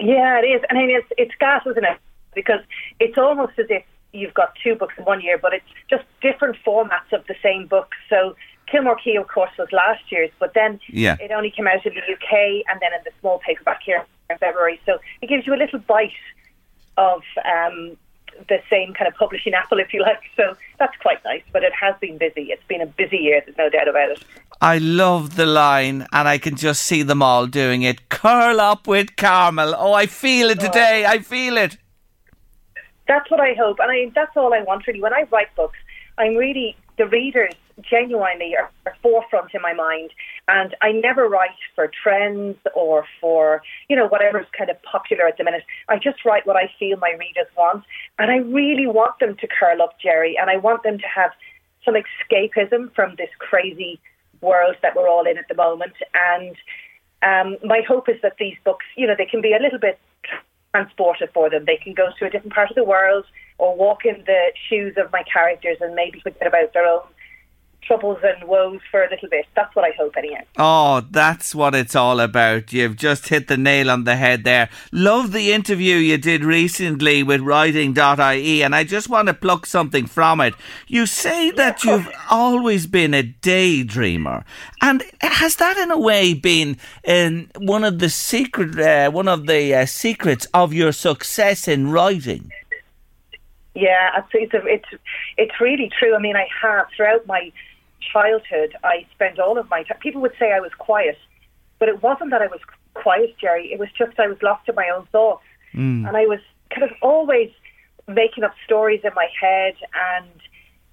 [0.00, 0.62] Yeah, it is.
[0.70, 1.98] I mean, it's it's gas, isn't it?
[2.34, 2.60] Because
[3.00, 3.82] it's almost as if
[4.12, 7.66] you've got two books in one year, but it's just different formats of the same
[7.66, 7.92] book.
[8.08, 8.34] So
[8.70, 11.16] Kilmore Quay, of course, was last year's, but then yeah.
[11.20, 14.38] it only came out in the UK and then in the small paperback here in
[14.38, 14.80] February.
[14.86, 16.12] So it gives you a little bite
[16.96, 17.96] of um,
[18.48, 20.20] the same kind of publishing apple, if you like.
[20.36, 22.48] So that's quite nice, but it has been busy.
[22.50, 24.24] It's been a busy year, there's no doubt about it.
[24.60, 28.08] I love the line, and I can just see them all doing it.
[28.08, 29.74] Curl up with Carmel.
[29.76, 31.04] Oh, I feel it today.
[31.06, 31.10] Oh.
[31.10, 31.76] I feel it
[33.08, 35.00] that's what I hope, and I that's all I want really.
[35.00, 35.78] When I write books,
[36.18, 40.10] I'm really the readers genuinely are, are forefront in my mind,
[40.48, 45.36] and I never write for trends or for you know whatever's kind of popular at
[45.36, 45.64] the minute.
[45.88, 47.84] I just write what I feel my readers want,
[48.18, 51.30] and I really want them to curl up, Jerry, and I want them to have
[51.84, 54.00] some escapism from this crazy
[54.40, 56.56] world that we're all in at the moment, and.
[57.22, 59.98] Um, my hope is that these books, you know, they can be a little bit
[60.76, 61.64] transported for them.
[61.66, 63.24] They can go to a different part of the world
[63.58, 67.00] or walk in the shoes of my characters and maybe forget about their own
[67.86, 69.46] troubles and woes for a little bit.
[69.54, 70.42] That's what I hope, anyhow.
[70.58, 72.72] Oh, that's what it's all about.
[72.72, 74.68] You've just hit the nail on the head there.
[74.92, 80.06] Love the interview you did recently with writing.ie, and I just want to pluck something
[80.06, 80.54] from it.
[80.86, 84.44] You say that you've always been a daydreamer,
[84.82, 89.46] and has that in a way been in one of the secret, uh, one of
[89.46, 92.50] the uh, secrets of your success in writing?
[93.76, 95.02] Yeah, it's, it's it's
[95.36, 96.14] it's really true.
[96.14, 97.52] I mean, I have throughout my
[98.00, 99.98] childhood, I spent all of my time.
[100.00, 101.18] People would say I was quiet,
[101.78, 102.60] but it wasn't that I was
[102.94, 103.72] quiet, Jerry.
[103.72, 105.44] It was just I was lost in my own thoughts,
[105.74, 106.06] mm.
[106.06, 106.40] and I was
[106.70, 107.50] kind of always
[108.08, 109.74] making up stories in my head
[110.16, 110.30] and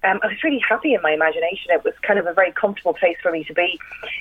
[0.04, 1.70] um, I was really happy in my imagination.
[1.70, 3.78] It was kind of a very comfortable place for me to be.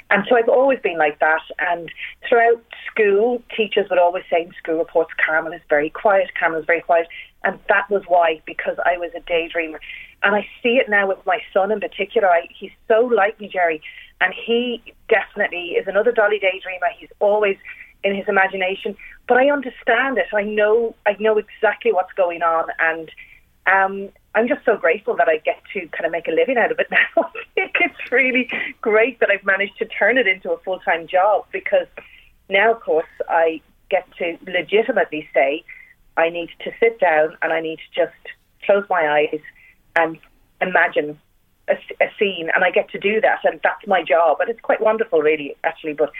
[0.09, 1.41] And so I've always been like that.
[1.59, 1.91] And
[2.27, 6.65] throughout school, teachers would always say in school reports, Carmen is very quiet, Carmen is
[6.65, 7.07] very quiet.
[7.43, 9.79] And that was why, because I was a daydreamer.
[10.23, 12.29] And I see it now with my son in particular.
[12.29, 13.81] I, he's so like me, Jerry.
[14.21, 16.91] And he definitely is another Dolly daydreamer.
[16.97, 17.57] He's always
[18.05, 18.95] in his imagination.
[19.27, 20.27] But I understand it.
[20.33, 23.11] I know I know exactly what's going on and
[23.65, 26.71] um, I'm just so grateful that I get to kind of make a living out
[26.71, 27.31] of it now.
[27.55, 28.49] It's really
[28.81, 31.87] great that I've managed to turn it into a full time job because
[32.49, 35.63] now, of course, I get to legitimately say
[36.17, 39.39] I need to sit down and I need to just close my eyes
[39.95, 40.17] and
[40.61, 41.19] imagine
[41.67, 44.59] a, a scene, and I get to do that, and that's my job, and it's
[44.59, 45.93] quite wonderful, really, actually.
[45.93, 46.11] But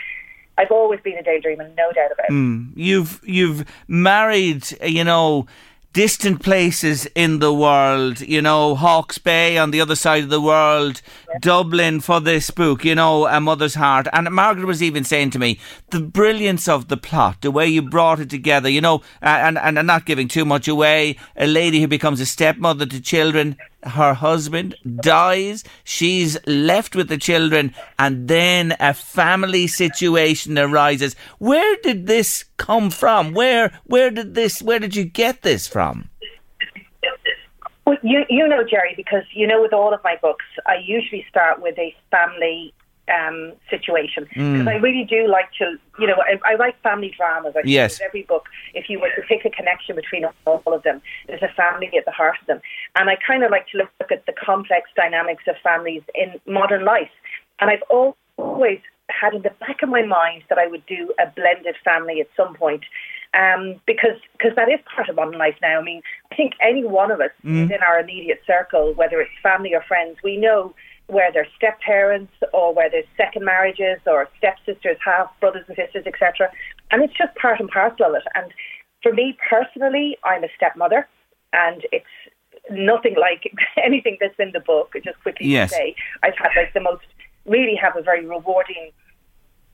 [0.57, 2.32] I've always been a daydreamer, no doubt about it.
[2.32, 2.72] Mm.
[2.76, 5.47] You've you've married, you know
[5.94, 10.41] distant places in the world, you know, Hawke's Bay on the other side of the
[10.41, 11.02] world.
[11.39, 14.08] Dublin for this book, you know, A Mother's Heart.
[14.12, 15.60] And Margaret was even saying to me,
[15.91, 19.78] the brilliance of the plot, the way you brought it together, you know, and, and,
[19.78, 23.56] and not giving too much away, a lady who becomes a stepmother to children,
[23.86, 31.16] her husband dies, she's left with the children, and then a family situation arises.
[31.40, 33.34] Where did this come from?
[33.34, 36.10] Where where did this where did you get this from?
[37.86, 41.26] Well, you you know, Jerry, because you know, with all of my books, I usually
[41.30, 42.74] start with a family
[43.10, 44.68] um, situation because mm.
[44.68, 47.54] I really do like to, you know, I, I write family dramas.
[47.56, 47.99] I yes.
[48.01, 51.54] Every book, if you were to pick a connection between all of them, there's a
[51.54, 52.62] family at the heart of them,
[52.95, 56.86] and I kind of like to look at the complex dynamics of families in modern
[56.86, 57.12] life.
[57.60, 58.80] And I've always
[59.10, 62.28] had in the back of my mind that I would do a blended family at
[62.36, 62.84] some point.
[63.36, 65.80] Um, because cause that is part of modern life now.
[65.80, 67.64] I mean, I think any one of us mm.
[67.64, 70.76] within our immediate circle, whether it's family or friends, we know
[71.08, 76.06] where they're step parents or where there's second marriages or stepsisters, half brothers and sisters,
[76.08, 76.49] etc.
[76.91, 78.24] And it's just part and parcel of it.
[78.36, 78.51] And
[79.01, 81.08] for me personally, I'm a stepmother,
[81.51, 82.06] and it's
[82.72, 83.51] nothing like
[83.84, 84.95] anything that's in the book.
[85.04, 85.72] Just quickly yes.
[85.72, 87.06] to say, I've had like the most
[87.45, 88.91] really have a very rewarding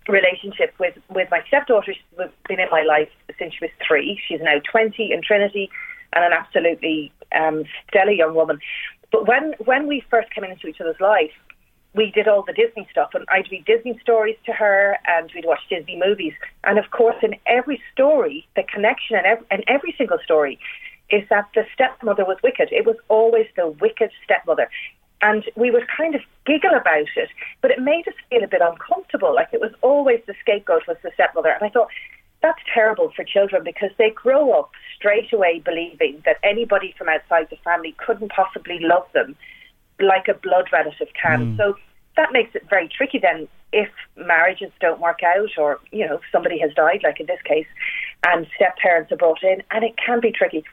[0.07, 1.93] relationship with with my stepdaughter.
[1.93, 4.19] She's been in my life since she was three.
[4.27, 5.69] She's now twenty in Trinity,
[6.13, 8.59] and an absolutely um, stellar young woman.
[9.11, 11.31] But when when we first came into each other's life,
[11.95, 15.45] we did all the Disney stuff, and I'd read Disney stories to her, and we'd
[15.45, 16.33] watch Disney movies.
[16.63, 20.59] And of course, in every story, the connection in every, in every single story
[21.09, 22.69] is that the stepmother was wicked.
[22.71, 24.69] It was always the wicked stepmother.
[25.21, 27.29] And we would kind of giggle about it,
[27.61, 29.33] but it made us feel a bit uncomfortable.
[29.35, 31.49] Like it was always the scapegoat was the stepmother.
[31.49, 31.89] And I thought,
[32.41, 37.47] that's terrible for children because they grow up straight away believing that anybody from outside
[37.49, 39.35] the family couldn't possibly love them
[39.99, 41.53] like a blood relative can.
[41.53, 41.57] Mm.
[41.57, 41.75] So
[42.15, 46.59] that makes it very tricky then if marriages don't work out or, you know, somebody
[46.59, 47.67] has died, like in this case,
[48.25, 50.63] and step parents are brought in, and it can be tricky.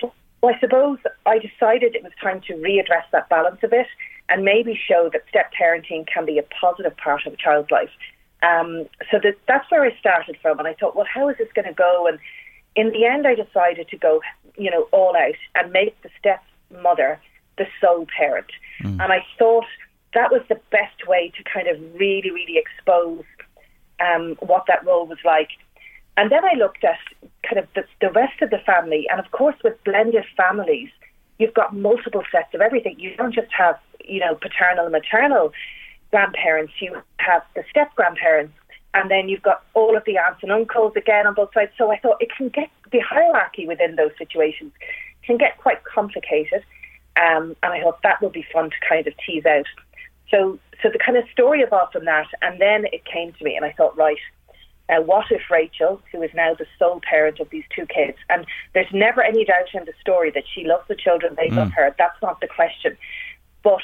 [0.00, 0.12] So
[0.42, 3.86] I suppose I decided it was time to readdress that balance a bit
[4.28, 7.90] and maybe show that step parenting can be a positive part of a child's life.
[8.42, 11.48] Um, so that, that's where I started from, and I thought, well, how is this
[11.54, 12.06] going to go?
[12.06, 12.18] And
[12.74, 14.20] in the end, I decided to go,
[14.56, 17.20] you know, all out and make the stepmother
[17.56, 18.46] the sole parent.
[18.82, 19.02] Mm.
[19.02, 19.64] And I thought
[20.14, 23.24] that was the best way to kind of really, really expose
[24.00, 25.48] um, what that role was like.
[26.18, 26.98] And then I looked at
[27.42, 30.90] kind of the, the rest of the family, and of course, with blended families,
[31.38, 32.98] you've got multiple sets of everything.
[32.98, 35.52] You don't just have, you know, paternal and maternal
[36.16, 36.72] grandparents.
[36.80, 38.54] You have the step grandparents
[38.94, 41.72] and then you've got all of the aunts and uncles again on both sides.
[41.76, 44.72] So I thought it can get the hierarchy within those situations
[45.26, 46.62] can get quite complicated,
[47.16, 49.66] um, and I thought that would be fun to kind of tease out.
[50.30, 53.56] So, so the kind of story evolved from that, and then it came to me,
[53.56, 54.18] and I thought, right,
[54.88, 58.46] uh, what if Rachel, who is now the sole parent of these two kids, and
[58.72, 61.56] there's never any doubt in the story that she loves the children, they mm.
[61.56, 61.94] love her.
[61.98, 62.96] That's not the question,
[63.64, 63.82] but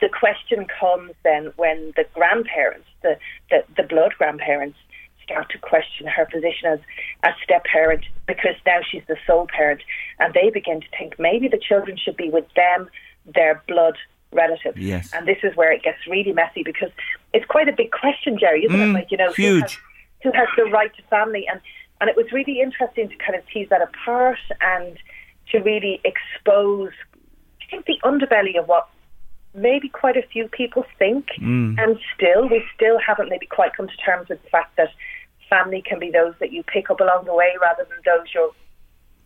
[0.00, 3.18] the question comes then when the grandparents, the,
[3.50, 4.78] the, the blood grandparents,
[5.24, 6.80] start to question her position as
[7.22, 9.82] a step parent because now she's the sole parent
[10.18, 12.88] and they begin to think maybe the children should be with them,
[13.34, 13.96] their blood
[14.32, 14.78] relatives.
[14.78, 15.10] Yes.
[15.12, 16.90] And this is where it gets really messy because
[17.34, 18.92] it's quite a big question, Jerry, isn't mm, it?
[18.94, 19.80] Like, you know, huge.
[20.22, 21.60] Who has, who has the right to family and
[22.00, 24.96] and it was really interesting to kind of tease that apart and
[25.50, 26.92] to really expose
[27.60, 28.88] I think the underbelly of what
[29.54, 31.78] maybe quite a few people think, mm.
[31.78, 34.90] and still we still haven't maybe quite come to terms with the fact that
[35.48, 38.52] family can be those that you pick up along the way rather than those you're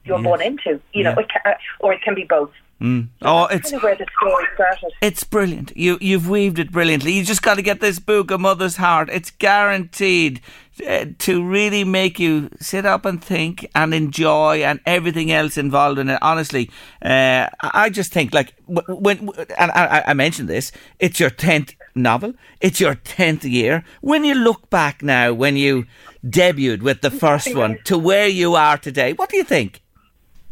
[0.04, 0.24] you're yes.
[0.24, 0.80] born into.
[0.92, 2.50] You know, it can, or it can be both.
[2.80, 3.08] Mm.
[3.22, 4.90] Oh, it's kind of where the story started.
[5.00, 5.76] it's brilliant.
[5.76, 7.12] You you've weaved it brilliantly.
[7.12, 9.08] You just got to get this book, A Mother's Heart.
[9.12, 10.40] It's guaranteed
[10.86, 15.98] uh, to really make you sit up and think and enjoy and everything else involved
[15.98, 16.18] in it.
[16.22, 16.70] Honestly,
[17.02, 20.72] uh, I just think like when and I, I mentioned this.
[20.98, 22.34] It's your tenth novel.
[22.60, 23.84] It's your tenth year.
[24.00, 25.86] When you look back now, when you
[26.24, 29.82] debuted with the first one to where you are today, what do you think?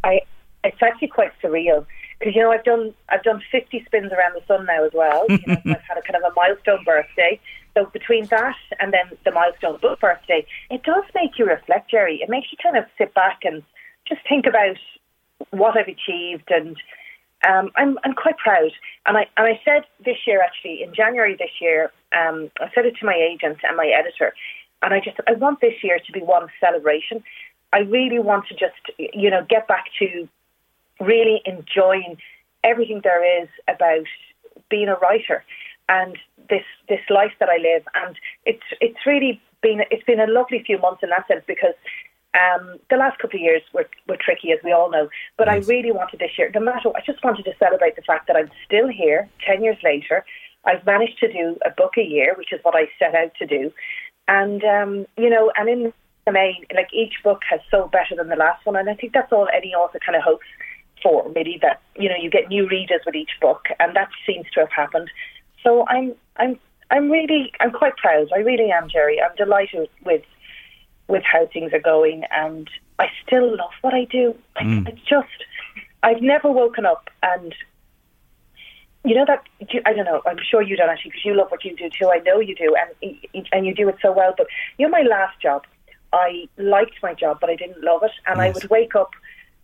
[0.04, 0.20] I
[0.62, 1.86] it's actually quite surreal
[2.18, 5.26] because you know I've done I've done 50 spins around the sun now as well.
[5.28, 7.40] You know, I've had a kind of a milestone birthday.
[7.74, 12.20] So between that and then the milestone book birthday, it does make you reflect, Jerry.
[12.22, 13.62] It makes you kind of sit back and
[14.08, 14.76] just think about
[15.50, 16.76] what I've achieved and.
[17.48, 18.70] Um, I'm I'm quite proud,
[19.06, 22.84] and I and I said this year actually in January this year, um, I said
[22.84, 24.34] it to my agent and my editor,
[24.82, 27.24] and I just I want this year to be one celebration.
[27.72, 30.28] I really want to just you know get back to
[31.00, 32.18] really enjoying
[32.62, 34.06] everything there is about
[34.68, 35.42] being a writer
[35.90, 36.16] and
[36.48, 37.84] this this life that I live.
[37.94, 38.16] And
[38.46, 41.74] it's it's really been it's been a lovely few months in that sense because
[42.34, 45.08] um, the last couple of years were, were tricky, as we all know.
[45.36, 48.28] But I really wanted this year, no matter, I just wanted to celebrate the fact
[48.28, 50.24] that I'm still here 10 years later.
[50.64, 53.46] I've managed to do a book a year, which is what I set out to
[53.46, 53.72] do.
[54.28, 55.92] And, um, you know, and in
[56.26, 58.76] the main, like each book has sold better than the last one.
[58.76, 60.46] And I think that's all any author kind of hopes
[61.02, 63.64] for, really, that, you know, you get new readers with each book.
[63.80, 65.10] And that seems to have happened.
[65.62, 66.58] So I'm, I'm,
[66.90, 68.28] I'm really, I'm quite proud.
[68.34, 69.20] I really am, Jerry.
[69.20, 70.22] I'm delighted with
[71.08, 74.34] with how things are going, and I still love what I do.
[74.54, 74.86] Like, Mm.
[74.88, 75.44] I just,
[76.04, 77.52] I've never woken up and,
[79.04, 79.42] you know that
[79.86, 80.22] I don't know.
[80.26, 82.10] I'm sure you don't actually because you love what you do too.
[82.10, 84.34] I know you do, and and you do it so well.
[84.36, 84.46] But
[84.78, 85.64] you know, my last job,
[86.12, 89.10] I liked my job, but I didn't love it, and I would wake up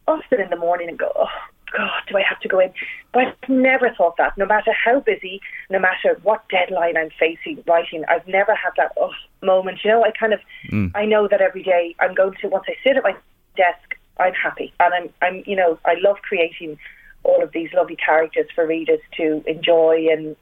[0.08, 1.28] often in the morning and go, oh.
[1.76, 2.72] God, do I have to go in?
[3.12, 4.36] But I've never thought that.
[4.38, 8.92] No matter how busy, no matter what deadline I'm facing writing, I've never had that
[8.98, 9.10] oh,
[9.42, 9.80] moment.
[9.84, 10.90] You know, I kind of, mm.
[10.94, 12.48] I know that every day I'm going to.
[12.48, 13.14] Once I sit at my
[13.56, 16.78] desk, I'm happy, and I'm, I'm, you know, I love creating
[17.24, 20.36] all of these lovely characters for readers to enjoy and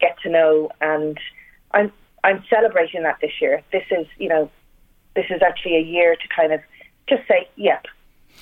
[0.00, 1.18] get to know, and
[1.72, 1.90] I'm,
[2.22, 3.62] I'm celebrating that this year.
[3.72, 4.50] This is, you know,
[5.16, 6.60] this is actually a year to kind of
[7.08, 7.86] just say, yep,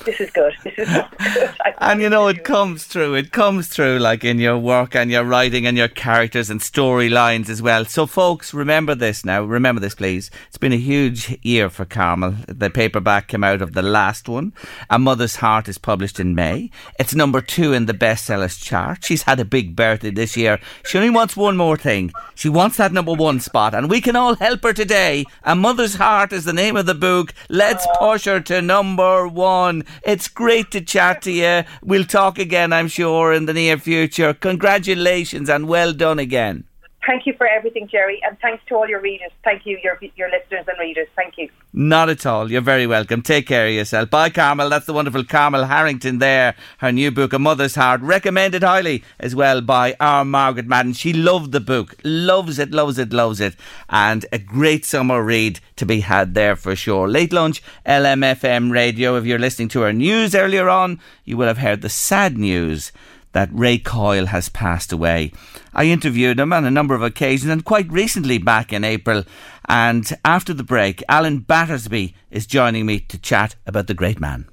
[0.04, 0.54] this is good.
[0.64, 1.04] This is good.
[1.78, 3.14] And you know, it comes through.
[3.14, 7.48] It comes through, like in your work and your writing and your characters and storylines
[7.48, 7.84] as well.
[7.84, 9.42] So, folks, remember this now.
[9.42, 10.30] Remember this, please.
[10.48, 12.36] It's been a huge year for Carmel.
[12.48, 14.54] The paperback came out of the last one.
[14.88, 16.70] A Mother's Heart is published in May.
[16.98, 19.04] It's number two in the bestsellers chart.
[19.04, 20.60] She's had a big birthday this year.
[20.84, 22.12] She only wants one more thing.
[22.34, 25.24] She wants that number one spot, and we can all help her today.
[25.42, 27.34] A Mother's Heart is the name of the book.
[27.48, 29.83] Let's push her to number one.
[30.02, 31.64] It's great to chat to you.
[31.82, 34.34] We'll talk again, I'm sure, in the near future.
[34.34, 36.64] Congratulations and well done again.
[37.06, 39.30] Thank you for everything, Jerry, and thanks to all your readers.
[39.42, 41.08] Thank you, your your listeners and readers.
[41.14, 41.50] Thank you.
[41.72, 42.50] Not at all.
[42.50, 43.20] You're very welcome.
[43.20, 44.08] Take care of yourself.
[44.08, 44.70] Bye, Carmel.
[44.70, 46.54] That's the wonderful Carmel Harrington there.
[46.78, 50.92] Her new book, A Mother's Heart, recommended highly as well by our Margaret Madden.
[50.92, 51.96] She loved the book.
[52.04, 53.56] Loves it, loves it, loves it.
[53.90, 57.08] And a great summer read to be had there for sure.
[57.08, 59.16] Late lunch, LMFM radio.
[59.16, 62.92] If you're listening to our news earlier on, you will have heard the sad news
[63.34, 65.32] that Ray Coyle has passed away.
[65.74, 69.24] I interviewed him on a number of occasions and quite recently back in April.
[69.68, 74.46] And after the break, Alan Battersby is joining me to chat about the great man.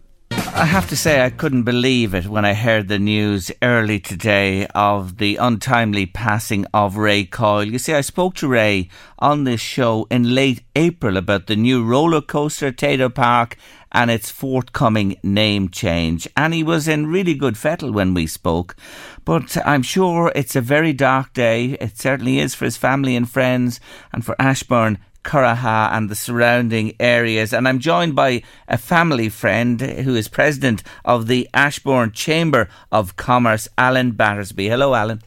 [0.54, 4.68] I have to say, I couldn't believe it when I heard the news early today
[4.76, 7.64] of the untimely passing of Ray Coyle.
[7.64, 11.84] You see, I spoke to Ray on this show in late April about the new
[11.84, 13.58] roller coaster at Tayto Park
[13.94, 16.28] and its forthcoming name change.
[16.36, 18.76] And he was in really good fettle when we spoke.
[19.24, 21.78] But I'm sure it's a very dark day.
[21.80, 23.80] It certainly is for his family and friends
[24.12, 27.54] and for Ashbourne Curraha and the surrounding areas.
[27.54, 33.16] And I'm joined by a family friend who is president of the Ashbourne Chamber of
[33.16, 34.68] Commerce, Alan Battersby.
[34.68, 35.22] Hello, Alan.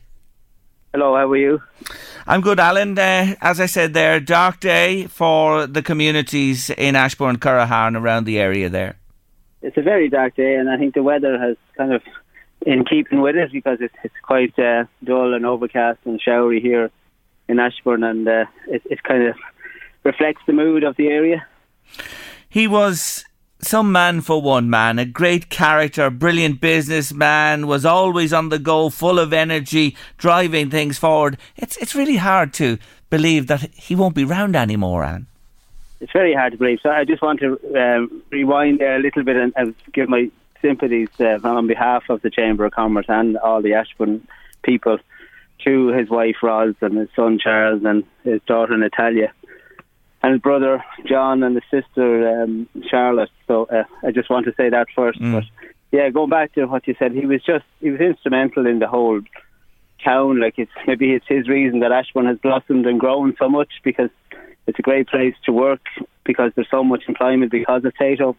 [0.93, 1.61] Hello, how are you?
[2.27, 2.97] I'm good, Alan.
[2.97, 8.25] Uh, as I said there, dark day for the communities in Ashbourne, Curraha and around
[8.25, 8.97] the area there.
[9.61, 12.03] It's a very dark day, and I think the weather has kind of
[12.65, 16.91] in keeping with it because it's, it's quite uh, dull and overcast and showery here
[17.49, 19.37] in Ashbourne, and uh, it, it kind of
[20.05, 21.47] reflects the mood of the area.
[22.49, 23.25] He was
[23.61, 28.91] some man for one man, a great character, brilliant businessman, was always on the go,
[28.91, 31.39] full of energy, driving things forward.
[31.57, 32.79] It's it's really hard to
[33.11, 35.27] believe that he won't be round anymore, Alan.
[36.01, 36.81] It's very hard to believe.
[36.83, 40.31] So I just want to um, rewind a little bit and, and give my
[40.61, 44.27] sympathies uh, on behalf of the Chamber of Commerce and all the Ashbourne
[44.63, 44.99] people
[45.65, 49.33] to his wife Roz and his son Charles and his daughter Natalia
[50.25, 53.29] and his brother John and his sister um, Charlotte.
[53.47, 55.21] So uh, I just want to say that first.
[55.21, 55.33] Mm.
[55.33, 55.45] But
[55.93, 58.89] yeah, going back to what you said, he was just he was instrumental in the
[58.89, 59.21] whole
[60.03, 60.41] town.
[60.41, 64.09] Like it's maybe it's his reason that Ashbourne has blossomed and grown so much because
[64.67, 65.83] it's a great place to work
[66.25, 68.35] because there's so much employment because of Tayto.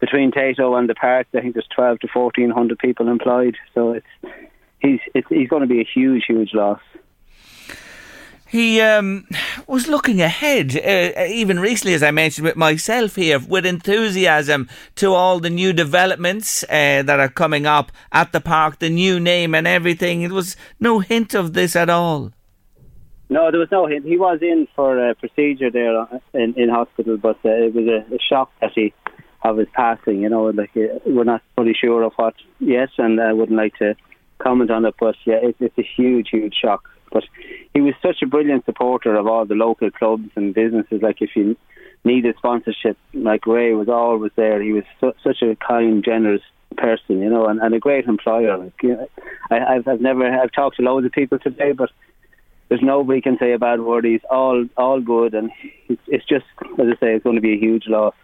[0.00, 3.56] Between Tayto and the park, I think there's 12 to 1400 people employed.
[3.72, 4.34] So it's
[4.80, 6.80] he's it's, he's going to be a huge, huge loss.
[8.54, 9.26] He um,
[9.66, 15.12] was looking ahead, uh, even recently, as I mentioned with myself here, with enthusiasm to
[15.12, 19.56] all the new developments uh, that are coming up at the park, the new name
[19.56, 20.22] and everything.
[20.22, 22.30] It was no hint of this at all.
[23.28, 24.06] No, there was no hint.
[24.06, 27.88] He was in for a procedure there uh, in, in hospital, but uh, it was
[27.88, 28.94] a, a shock that he
[29.42, 30.22] of his passing.
[30.22, 33.74] You know, like uh, we're not fully sure of what yet, and I wouldn't like
[33.78, 33.96] to
[34.38, 34.94] comment on it.
[35.00, 36.88] But yeah, it, it's a huge, huge shock.
[37.14, 37.24] But
[37.72, 41.00] he was such a brilliant supporter of all the local clubs and businesses.
[41.00, 41.56] Like if you
[42.04, 44.60] needed sponsorship, like Ray was always there.
[44.60, 46.42] He was su- such a kind, generous
[46.76, 48.58] person, you know, and, and a great employer.
[48.58, 49.08] Like, you know,
[49.50, 51.90] I, I've, I've never I've talked to loads of people today, but
[52.68, 54.04] there's nobody can say a bad word.
[54.04, 55.50] He's all all good, and
[55.88, 56.44] it's, it's just
[56.78, 58.14] as I say, it's going to be a huge loss.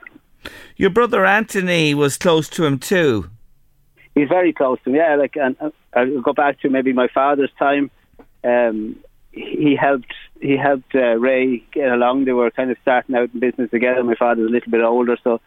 [0.76, 3.30] Your brother Anthony was close to him too.
[4.14, 4.96] He's very close to him.
[4.96, 7.90] Yeah, like and uh, I'll go back to maybe my father's time.
[8.44, 8.96] Um,
[9.32, 12.24] he helped he helped uh, Ray get along.
[12.24, 14.02] They were kind of starting out in business together.
[14.02, 15.40] My father's a little bit older, so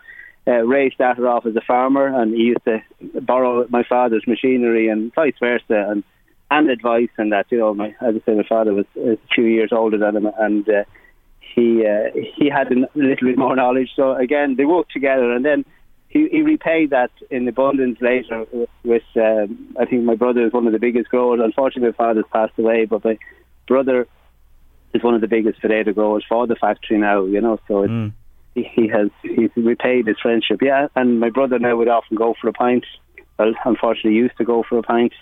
[0.48, 2.82] uh, Ray started off as a farmer, and he used to
[3.22, 6.04] borrow my father's machinery and vice versa, and
[6.52, 7.48] and advice and that.
[7.50, 10.30] You know, my as I say, my father was a few years older than him,
[10.38, 10.84] and uh,
[11.40, 13.92] he uh, he had a little bit more knowledge.
[13.96, 15.66] So again, they worked together, and then
[16.14, 18.46] he, he repaid that in abundance later.
[18.84, 21.42] With um, I think my brother is one of the biggest growers.
[21.44, 23.18] Unfortunately, my father's passed away, but my
[23.68, 24.08] brother
[24.94, 27.26] is one of the biggest potato growers for the factory now.
[27.26, 28.14] You know, so it's,
[28.54, 30.62] he, he has he's repaid his friendship.
[30.62, 32.86] Yeah, and my brother now would often go for a pint.
[33.40, 35.14] Well, unfortunately, used to go for a pint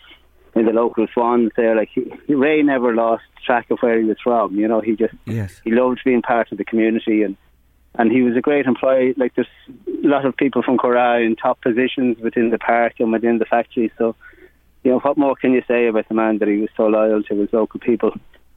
[0.56, 1.74] in the local swans there.
[1.74, 4.56] Like he, Ray never lost track of where he was from.
[4.56, 5.62] You know, he just yes.
[5.64, 7.38] he loved being part of the community and
[7.96, 9.14] and he was a great employee.
[9.18, 13.12] Like there's a lot of people from Curragha in top positions within the park and
[13.12, 13.92] within the factory.
[13.98, 14.16] So,
[14.84, 17.24] you know, what more can you say about the man that he was so loyal
[17.24, 18.14] to his local people?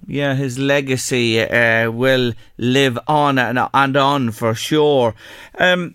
[0.07, 5.14] Yeah, his legacy uh, will live on and, and on for sure.
[5.59, 5.95] Um,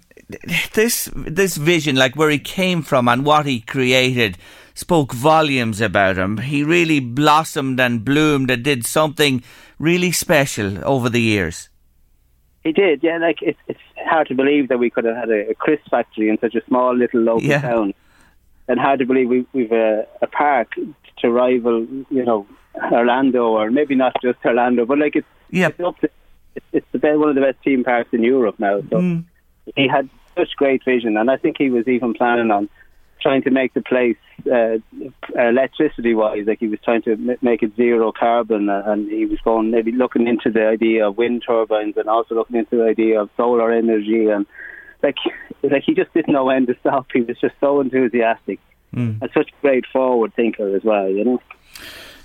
[0.73, 4.37] this this vision, like where he came from and what he created,
[4.73, 6.37] spoke volumes about him.
[6.37, 9.43] He really blossomed and bloomed and did something
[9.77, 11.69] really special over the years.
[12.63, 13.17] He did, yeah.
[13.17, 16.29] Like it's it's hard to believe that we could have had a, a crisp factory
[16.29, 17.61] in such a small little local Yeah.
[17.61, 17.93] town,
[18.67, 20.73] and hard to believe we, we've a, a park
[21.19, 22.45] to rival, you know,
[22.91, 25.67] Orlando or maybe not just Orlando, but like it's yeah.
[25.69, 26.09] it's, to,
[26.55, 28.81] it's, it's the best, one of the best theme parks in Europe now.
[28.89, 29.23] So Mm.
[29.75, 32.69] he had such great vision, and I think he was even planning on
[33.21, 34.17] trying to make the place
[34.51, 34.77] uh,
[35.35, 39.39] electricity wise, like he was trying to make it zero carbon, uh, and he was
[39.43, 43.21] going maybe looking into the idea of wind turbines and also looking into the idea
[43.21, 44.45] of solar energy, and
[45.03, 45.17] like
[45.63, 47.07] like he just didn't know when to stop.
[47.13, 48.59] He was just so enthusiastic
[48.91, 49.21] Mm.
[49.21, 51.41] and such a great forward thinker as well, you know.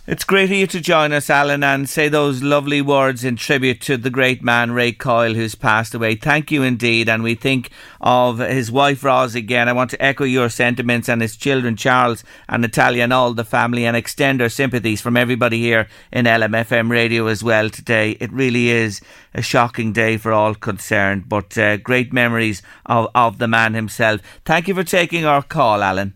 [0.07, 3.81] It's great of you to join us, Alan, and say those lovely words in tribute
[3.83, 6.15] to the great man Ray Coyle, who's passed away.
[6.15, 7.71] Thank you indeed, and we think
[8.03, 9.67] of his wife Roz again.
[9.67, 13.47] I want to echo your sentiments and his children Charles and Natalia and all the
[13.47, 18.11] family, and extend our sympathies from everybody here in LMFM Radio as well today.
[18.21, 19.01] It really is
[19.33, 24.21] a shocking day for all concerned, but uh, great memories of of the man himself.
[24.45, 26.13] Thank you for taking our call, Alan.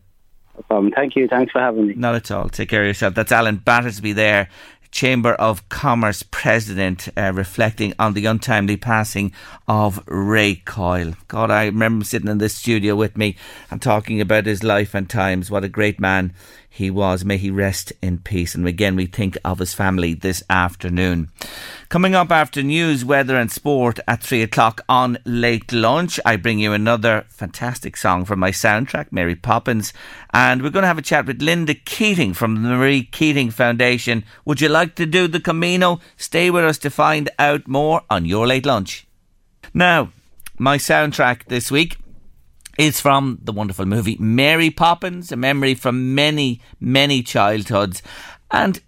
[0.70, 1.28] Um, thank you.
[1.28, 1.94] Thanks for having me.
[1.94, 2.48] Not at all.
[2.48, 3.14] Take care of yourself.
[3.14, 4.48] That's Alan Battersby there,
[4.90, 9.32] Chamber of Commerce President, uh, reflecting on the untimely passing
[9.66, 11.14] of Ray Coyle.
[11.28, 13.36] God, I remember sitting in this studio with me
[13.70, 15.50] and talking about his life and times.
[15.50, 16.32] What a great man
[16.78, 17.24] he was.
[17.24, 18.54] May he rest in peace.
[18.54, 21.28] And again, we think of his family this afternoon.
[21.88, 26.60] Coming up after news, weather, and sport at three o'clock on late lunch, I bring
[26.60, 29.92] you another fantastic song from my soundtrack, Mary Poppins.
[30.32, 34.24] And we're going to have a chat with Linda Keating from the Marie Keating Foundation.
[34.44, 35.98] Would you like to do the Camino?
[36.16, 39.04] Stay with us to find out more on your late lunch.
[39.74, 40.10] Now,
[40.58, 41.96] my soundtrack this week
[42.78, 48.02] is from the wonderful movie Mary Poppins, a memory from many, many childhoods.
[48.50, 48.80] And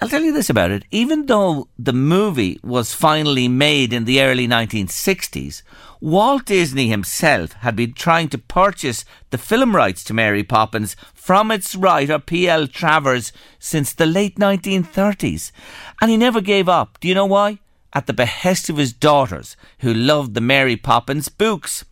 [0.00, 0.86] I'll tell you this about it.
[0.90, 5.60] Even though the movie was finally made in the early 1960s,
[6.00, 11.50] Walt Disney himself had been trying to purchase the film rights to Mary Poppins from
[11.50, 12.66] its writer P.L.
[12.68, 15.52] Travers since the late 1930s.
[16.00, 16.98] And he never gave up.
[17.00, 17.58] Do you know why?
[17.92, 21.84] At the behest of his daughters, who loved the Mary Poppins books.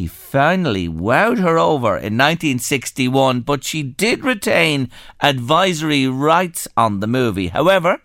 [0.00, 4.88] He finally wowed her over in 1961, but she did retain
[5.20, 7.48] advisory rights on the movie.
[7.48, 8.00] However,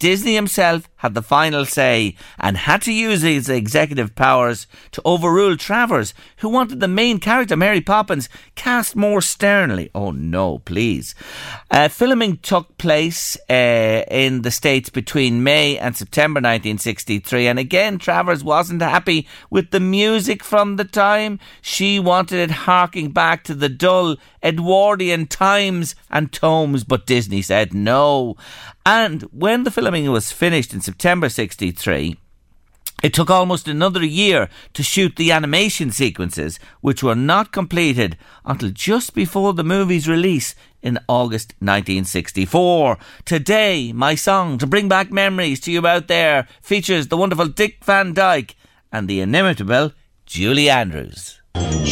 [0.00, 5.58] Disney himself had the final say and had to use his executive powers to overrule
[5.58, 9.90] Travers, who wanted the main character, Mary Poppins, cast more sternly.
[9.94, 11.14] Oh no, please.
[11.70, 17.98] Uh, filming took place uh, in the States between May and September 1963, and again,
[17.98, 21.38] Travers wasn't happy with the music from the time.
[21.60, 27.74] She wanted it harking back to the dull Edwardian times and tomes, but Disney said
[27.74, 28.36] no.
[28.84, 32.16] And when the filming was finished in September 63,
[33.02, 38.70] it took almost another year to shoot the animation sequences, which were not completed until
[38.70, 42.98] just before the movie's release in August 1964.
[43.24, 47.82] Today, my song to bring back memories to you out there features the wonderful Dick
[47.84, 48.54] Van Dyke
[48.92, 49.92] and the inimitable
[50.26, 51.39] Julie Andrews.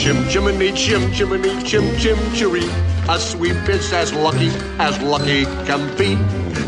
[0.08, 2.70] Chim chimney, chim chimney, chim chim chiree.
[3.08, 4.48] A sweet bitch as lucky
[4.78, 6.16] as lucky can be.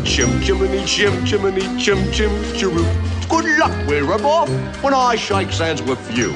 [0.03, 2.85] Chim chimney, chim chimney, chim chim chiroo.
[3.29, 4.45] Good luck wherever
[4.83, 6.33] when I shake hands with you.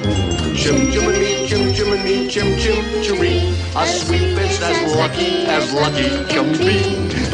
[0.56, 3.54] Chim chimney, chim chimney, chim chim chiree.
[3.76, 6.80] A sweet bitch as lucky as lucky can be.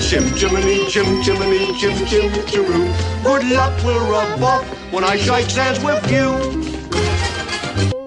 [0.03, 2.85] Chim chimney, chim chimney, chim chim chiroo.
[3.23, 6.82] Good luck wherever when I shake hands with you.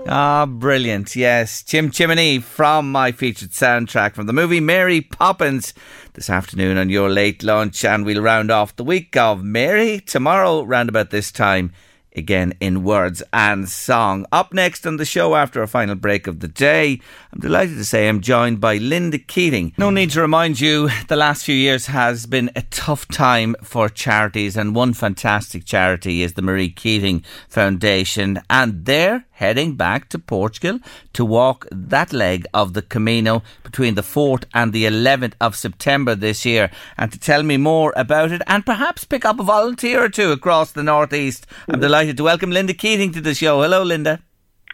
[0.08, 1.16] Ah, brilliant.
[1.16, 1.64] Yes.
[1.64, 5.74] Chim Chimney from my featured soundtrack from the movie Mary Poppins
[6.14, 7.84] this afternoon on your late lunch.
[7.84, 11.72] And we'll round off the week of Mary tomorrow, round about this time
[12.16, 14.26] again in words and song.
[14.32, 17.02] Up next on the show after a final break of the day,
[17.34, 19.74] I'm delighted to say I'm joined by Linda Keating.
[19.78, 23.90] No need to remind you, the last few years has been a tough time for
[23.90, 30.20] charities, and one fantastic charity is the Marie Keating Foundation, and they're heading back to
[30.20, 30.80] Portugal
[31.14, 36.16] to walk that leg of the Camino between the 4th and the 11th of September
[36.16, 36.70] this year.
[36.98, 40.32] And to tell me more about it and perhaps pick up a volunteer or two
[40.32, 41.82] across the Northeast, I'm mm-hmm.
[41.82, 43.62] delighted to welcome Linda Keating to the show.
[43.62, 44.22] Hello, Linda.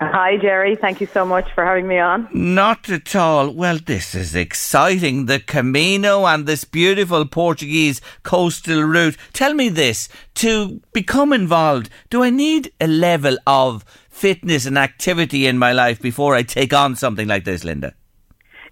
[0.01, 0.75] Hi, Jerry.
[0.75, 2.27] Thank you so much for having me on.
[2.33, 3.51] Not at all.
[3.51, 5.27] Well, this is exciting.
[5.27, 9.15] The Camino and this beautiful Portuguese coastal route.
[9.31, 15.47] Tell me this to become involved, do I need a level of fitness and activity
[15.47, 17.95] in my life before I take on something like this, Linda?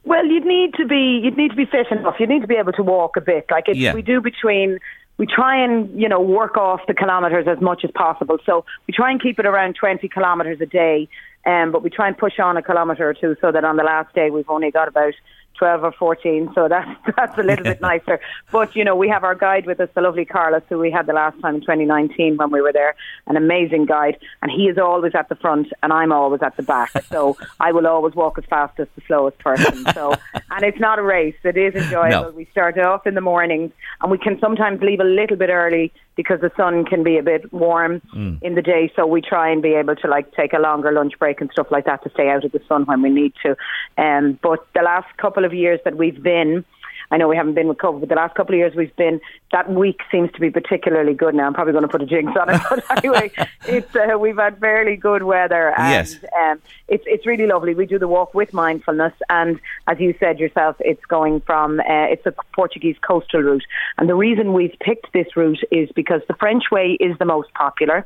[0.03, 2.15] Well, you'd need to be you'd need to be fit enough.
[2.19, 3.45] You need to be able to walk a bit.
[3.49, 3.93] Like it's, Yeah.
[3.93, 4.79] we do between
[5.17, 8.37] we try and you know work off the kilometres as much as possible.
[8.45, 11.07] So we try and keep it around twenty kilometres a day,
[11.45, 13.83] um, but we try and push on a kilometre or two so that on the
[13.83, 15.13] last day we've only got about
[15.59, 16.49] twelve or fourteen.
[16.55, 18.19] So that's that's a little bit nicer.
[18.51, 21.05] But you know we have our guide with us, the lovely Carlos, who we had
[21.05, 22.95] the last time in 2019 when we were there,
[23.27, 26.63] an amazing guide, and he is always at the front and I'm always at the
[26.63, 26.91] back.
[27.09, 29.83] So I will always walk as fast as the slowest person.
[29.93, 30.13] So
[30.51, 32.31] and it's not a race; it is enjoyable.
[32.31, 32.37] No.
[32.37, 35.91] We start off in the mornings, and we can sometimes leave a little bit early
[36.19, 38.39] because the sun can be a bit warm Mm.
[38.41, 38.91] in the day.
[38.93, 41.67] So we try and be able to like take a longer lunch break and stuff
[41.71, 43.55] like that to stay out of the sun when we need to.
[43.97, 46.65] Um, but the last couple of years that we've been.
[47.11, 49.19] I know we haven't been with COVID, but the last couple of years we've been.
[49.51, 51.33] That week seems to be particularly good.
[51.33, 53.31] Now I'm probably going to put a jinx on it, but anyway,
[53.67, 56.15] it's uh, we've had fairly good weather, and Yes.
[56.39, 57.73] um, it's it's really lovely.
[57.73, 61.83] We do the walk with mindfulness, and as you said yourself, it's going from uh,
[61.87, 63.63] it's a Portuguese coastal route,
[63.97, 67.51] and the reason we've picked this route is because the French way is the most
[67.53, 68.05] popular,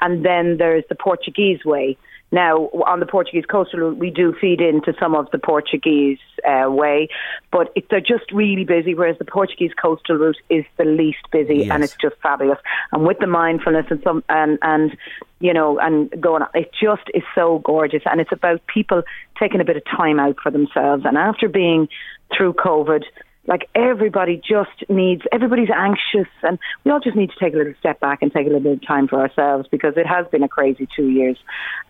[0.00, 1.96] and then there's the Portuguese way.
[2.32, 6.18] Now, on the Portuguese coastal route, we do feed into some of the Portuguese
[6.48, 7.08] uh, way,
[7.50, 11.68] but it, they're just really busy, whereas the Portuguese coastal route is the least busy,
[11.68, 12.58] and it's just fabulous.
[12.92, 14.96] And with the mindfulness and some and and
[15.40, 19.02] you know and going, on, it just is so gorgeous, and it's about people
[19.38, 21.04] taking a bit of time out for themselves.
[21.04, 21.88] And after being
[22.36, 23.02] through COVID,
[23.46, 27.72] like everybody just needs everybody's anxious and we all just need to take a little
[27.78, 30.42] step back and take a little bit of time for ourselves because it has been
[30.42, 31.38] a crazy two years.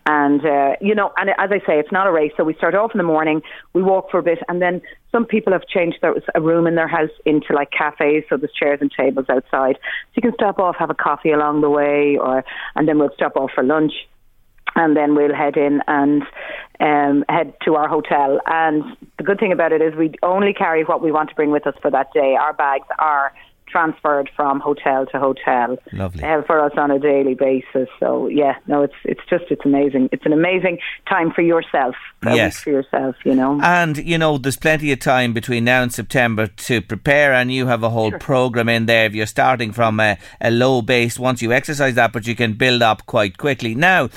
[0.05, 2.31] And uh, you know and as i say it's not a race.
[2.37, 3.41] So we start off in the morning
[3.73, 6.75] we walk for a bit and then some people have changed their, a room in
[6.75, 8.23] their house into like cafes.
[8.29, 9.75] So there's chairs and tables outside.
[9.75, 12.43] So you can stop off have a coffee along the way or
[12.75, 13.93] and then we'll stop off for lunch
[14.75, 16.23] and then we'll head in and
[16.79, 18.39] um, head to our hotel.
[18.45, 18.83] And
[19.17, 21.67] the good thing about it is we only carry what we want to bring with
[21.67, 22.35] us for that day.
[22.39, 23.33] Our bags are
[23.71, 26.23] transferred from hotel to hotel Lovely.
[26.23, 27.87] uh, for us on a daily basis.
[27.99, 30.09] So yeah, no, it's it's just it's amazing.
[30.11, 31.95] It's an amazing time for yourself.
[32.23, 32.59] Yes.
[32.59, 33.15] for yourself.
[33.23, 33.59] You know.
[33.61, 37.67] And, you know, there's plenty of time between now and September to prepare, and you
[37.67, 39.05] have a whole programme in there.
[39.05, 42.53] If you're starting from a, a low base, once you exercise that, but you can
[42.53, 43.75] build up quite quickly.
[43.75, 44.09] Now,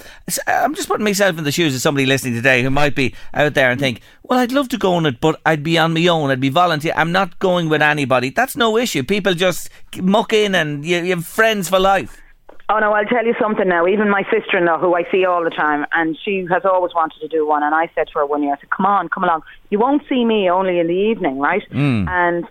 [0.47, 3.55] I'm just putting myself in the shoes of somebody listening today who might be out
[3.55, 6.06] there and think, well, I'd love to go on it, but I'd be on my
[6.06, 6.31] own.
[6.31, 6.94] I'd be volunteer.
[6.97, 8.31] I'm not going with anybody.
[8.31, 9.02] That's no issue.
[9.02, 9.43] People just
[10.00, 12.20] muck in and you, you have friends for life.
[12.68, 13.86] Oh no, I'll tell you something now.
[13.86, 17.28] Even my sister-in-law, who I see all the time, and she has always wanted to
[17.28, 17.62] do one.
[17.62, 19.42] And I said to her one year, I said, "Come on, come along.
[19.68, 22.08] You won't see me only in the evening, right?" Mm.
[22.08, 22.46] And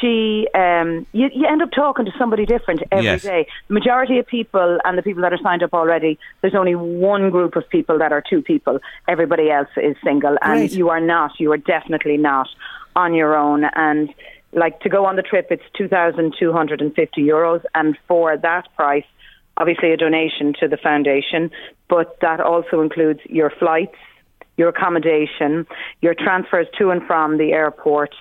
[0.00, 3.46] she, um, you, you end up talking to somebody different every day.
[3.46, 3.54] Yes.
[3.68, 7.30] The majority of people, and the people that are signed up already, there's only one
[7.30, 8.80] group of people that are two people.
[9.06, 10.72] Everybody else is single, and Great.
[10.72, 11.38] you are not.
[11.38, 12.48] You are definitely not
[12.96, 13.64] on your own.
[13.74, 14.14] And
[14.52, 17.96] like to go on the trip, it's two thousand two hundred and fifty euros, and
[18.06, 19.04] for that price
[19.58, 21.50] obviously a donation to the foundation,
[21.88, 23.96] but that also includes your flights,
[24.56, 25.66] your accommodation,
[26.00, 28.14] your transfers to and from the airport,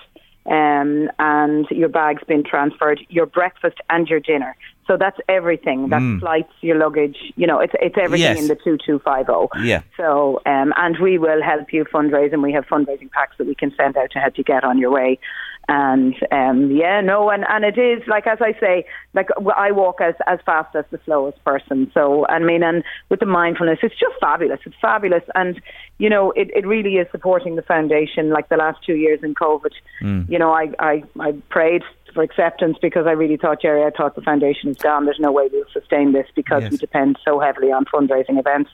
[0.47, 4.55] um, and your bags being transferred, your breakfast and your dinner.
[4.87, 5.89] So that's everything.
[5.89, 6.21] That's Mm.
[6.21, 7.17] flights, your luggage.
[7.35, 8.41] You know, it's it's everything Yes.
[8.41, 9.49] in the two two five zero.
[9.61, 9.81] Yeah.
[9.97, 13.53] So, um, and we will help you fundraise, and we have fundraising packs that we
[13.53, 15.19] can send out to help you get on your way.
[15.69, 19.99] And um, yeah, no, and, and it is like as I say, like I walk
[19.99, 21.91] as as fast as the slowest person.
[21.93, 24.61] So I mean, and with the mindfulness, it's just fabulous.
[24.65, 25.61] It's fabulous, and
[25.97, 28.29] you know, it, it really is supporting the foundation.
[28.29, 29.71] Like the last two years in COVID,
[30.01, 30.29] Mm.
[30.29, 31.81] you know, I I, I prayed
[32.13, 35.03] for acceptance because I really thought, Jerry, I thought the foundation is gone.
[35.03, 36.71] There's no way we'll sustain this because Yes.
[36.71, 38.69] we depend so heavily on fundraising events.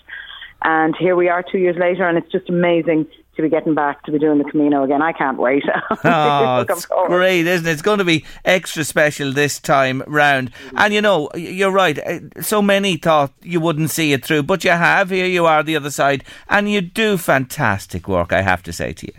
[0.64, 4.04] And here we are two years later, and it's just amazing to be getting back
[4.04, 5.02] to be doing the Camino again.
[5.02, 5.64] I can't wait.
[6.06, 7.72] Oh, it's great, isn't it?
[7.72, 10.52] It's going to be extra special this time round.
[10.76, 11.98] And you know, you're right.
[12.00, 15.10] uh, So many thought you wouldn't see it through, but you have.
[15.10, 18.32] Here you are, the other side, and you do fantastic work.
[18.34, 19.14] I have to say to you.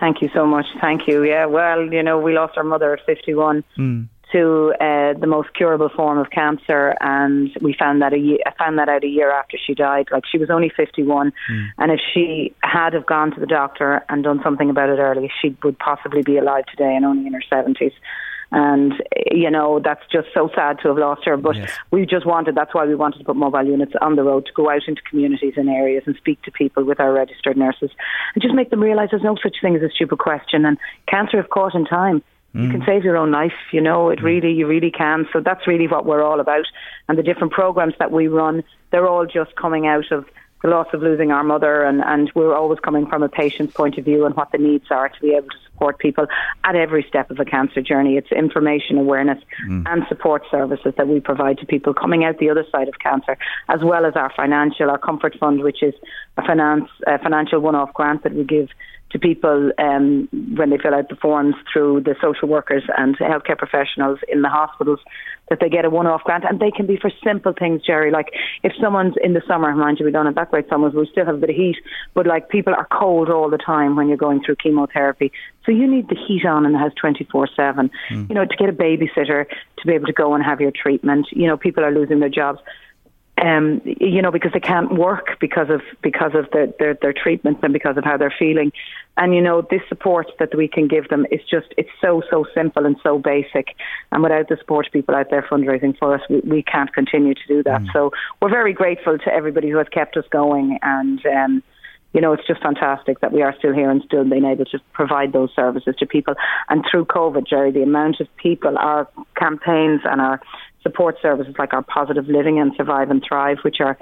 [0.00, 0.66] Thank you so much.
[0.80, 1.22] Thank you.
[1.24, 4.08] Yeah, well, you know, we lost our mother at 51 Mm.
[4.34, 8.52] To uh, the most curable form of cancer, and we found that a year, I
[8.58, 10.08] found that out a year after she died.
[10.10, 11.32] Like she was only 51,
[11.78, 15.30] and if she had have gone to the doctor and done something about it early,
[15.40, 17.92] she would possibly be alive today and only in her 70s.
[18.50, 18.92] And
[19.32, 21.36] you know that's just so sad to have lost her.
[21.36, 21.56] But
[21.90, 22.54] we just wanted.
[22.54, 25.02] That's why we wanted to put mobile units on the road to go out into
[25.08, 27.90] communities and areas and speak to people with our registered nurses
[28.34, 30.64] and just make them realise there's no such thing as a stupid question.
[30.64, 30.78] And
[31.08, 32.22] cancer, if caught in time,
[32.54, 32.86] you can mm.
[32.86, 33.52] save your own life.
[33.72, 34.22] You know, it mm.
[34.22, 35.26] really, you really can.
[35.32, 36.66] So that's really what we're all about.
[37.08, 40.24] And the different programs that we run, they're all just coming out of
[40.62, 43.98] the loss of losing our mother, and, and we're always coming from a patient's point
[43.98, 46.26] of view and what the needs are to be able to support people
[46.64, 48.16] at every step of a cancer journey.
[48.16, 49.82] It's information, awareness, mm.
[49.86, 53.36] and support services that we provide to people coming out the other side of cancer,
[53.68, 55.92] as well as our financial, our comfort fund, which is
[56.38, 58.70] a finance, a financial one-off grant that we give
[59.14, 63.56] to people um, when they fill out the forms through the social workers and healthcare
[63.56, 64.98] professionals in the hospitals
[65.48, 68.10] that they get a one-off grant and they can be for simple things, Jerry.
[68.10, 68.30] Like
[68.64, 71.26] if someone's in the summer, mind you, we don't have that great summers, we still
[71.26, 71.76] have a bit of heat,
[72.12, 75.30] but like people are cold all the time when you're going through chemotherapy.
[75.64, 77.90] So you need the heat on in the house 24-7.
[78.28, 81.28] You know, to get a babysitter to be able to go and have your treatment.
[81.30, 82.58] You know, people are losing their jobs
[83.42, 87.60] um, you know, because they can't work because of because of their, their their treatments
[87.62, 88.72] and because of how they're feeling.
[89.16, 92.46] And you know, this support that we can give them is just it's so so
[92.54, 93.74] simple and so basic.
[94.12, 97.34] And without the support of people out there fundraising for us, we, we can't continue
[97.34, 97.82] to do that.
[97.92, 101.24] So we're very grateful to everybody who has kept us going and.
[101.26, 101.62] Um,
[102.12, 104.78] you know, it's just fantastic that we are still here and still being able to
[104.92, 106.36] provide those services to people.
[106.68, 110.40] And through COVID, Jerry, the amount of people, our campaigns and our
[110.84, 113.98] support services like our Positive Living and Survive and Thrive, which are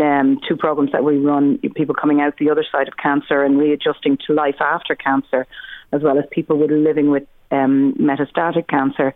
[0.00, 3.58] um, two programs that we run, people coming out the other side of cancer and
[3.58, 5.46] readjusting to life after cancer,
[5.92, 9.14] as well as people with living with um, metastatic cancer.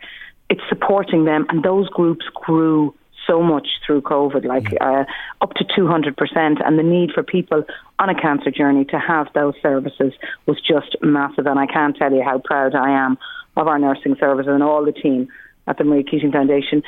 [0.49, 2.95] It's supporting them, and those groups grew
[3.27, 5.05] so much through COVID, like uh,
[5.41, 6.67] up to 200%.
[6.67, 7.65] And the need for people
[7.99, 10.13] on a cancer journey to have those services
[10.47, 11.47] was just massive.
[11.47, 13.19] And I can't tell you how proud I am
[13.57, 15.29] of our nursing services and all the team
[15.67, 16.83] at the Marie Keating Foundation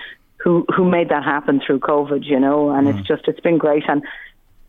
[0.44, 2.70] who, who made that happen through COVID, you know.
[2.70, 3.06] And it's mm.
[3.06, 3.84] just, it's been great.
[3.88, 4.02] And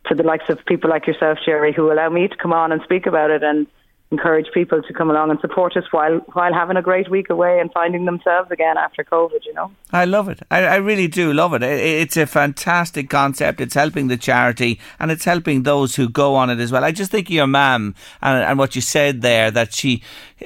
[0.06, 2.82] to the likes of people like yourself, Jerry, who allow me to come on and
[2.84, 3.68] speak about it and
[4.16, 7.54] encourage people to come along and support us while while having a great week away
[7.62, 9.42] and finding themselves again after COVID.
[9.48, 9.68] You know,
[10.02, 10.40] I love it.
[10.50, 11.64] I, I really do love it.
[11.64, 11.80] it.
[12.04, 13.56] It's a fantastic concept.
[13.64, 16.84] It's helping the charity and it's helping those who go on it as well.
[16.90, 19.92] I just think of your mum and, and what you said there that she,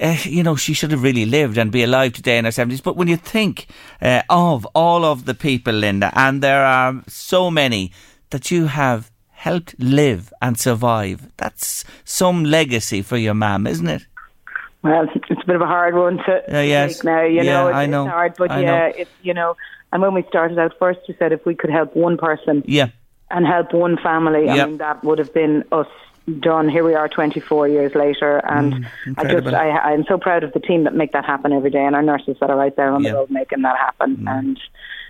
[0.02, 2.82] uh, you know, she should have really lived and be alive today in her seventies.
[2.82, 3.68] But when you think
[4.02, 7.91] uh, of all of the people, Linda, and there are so many
[8.32, 11.32] that you have helped live and survive.
[11.38, 14.06] That's some legacy for your mum, isn't it?
[14.84, 16.95] Well, it's a bit of a hard one to uh, yes.
[16.98, 17.24] take now.
[17.24, 18.03] You yeah, know, it's, I know.
[18.06, 19.56] it's hard, but I yeah, it's you know.
[19.91, 22.90] And when we started out first, we said if we could help one person, yeah,
[23.32, 24.57] and help one family, Yep.
[24.60, 25.88] I mean that would have been us
[26.41, 26.70] done.
[26.70, 30.52] Here we are, 24 years later, and Mm, I just I, I'm so proud of
[30.53, 32.91] the team that make that happen every day, and our nurses that are right there
[32.91, 33.10] on Yeah.
[33.10, 33.14] Mm.
[33.14, 34.60] the road making that happen and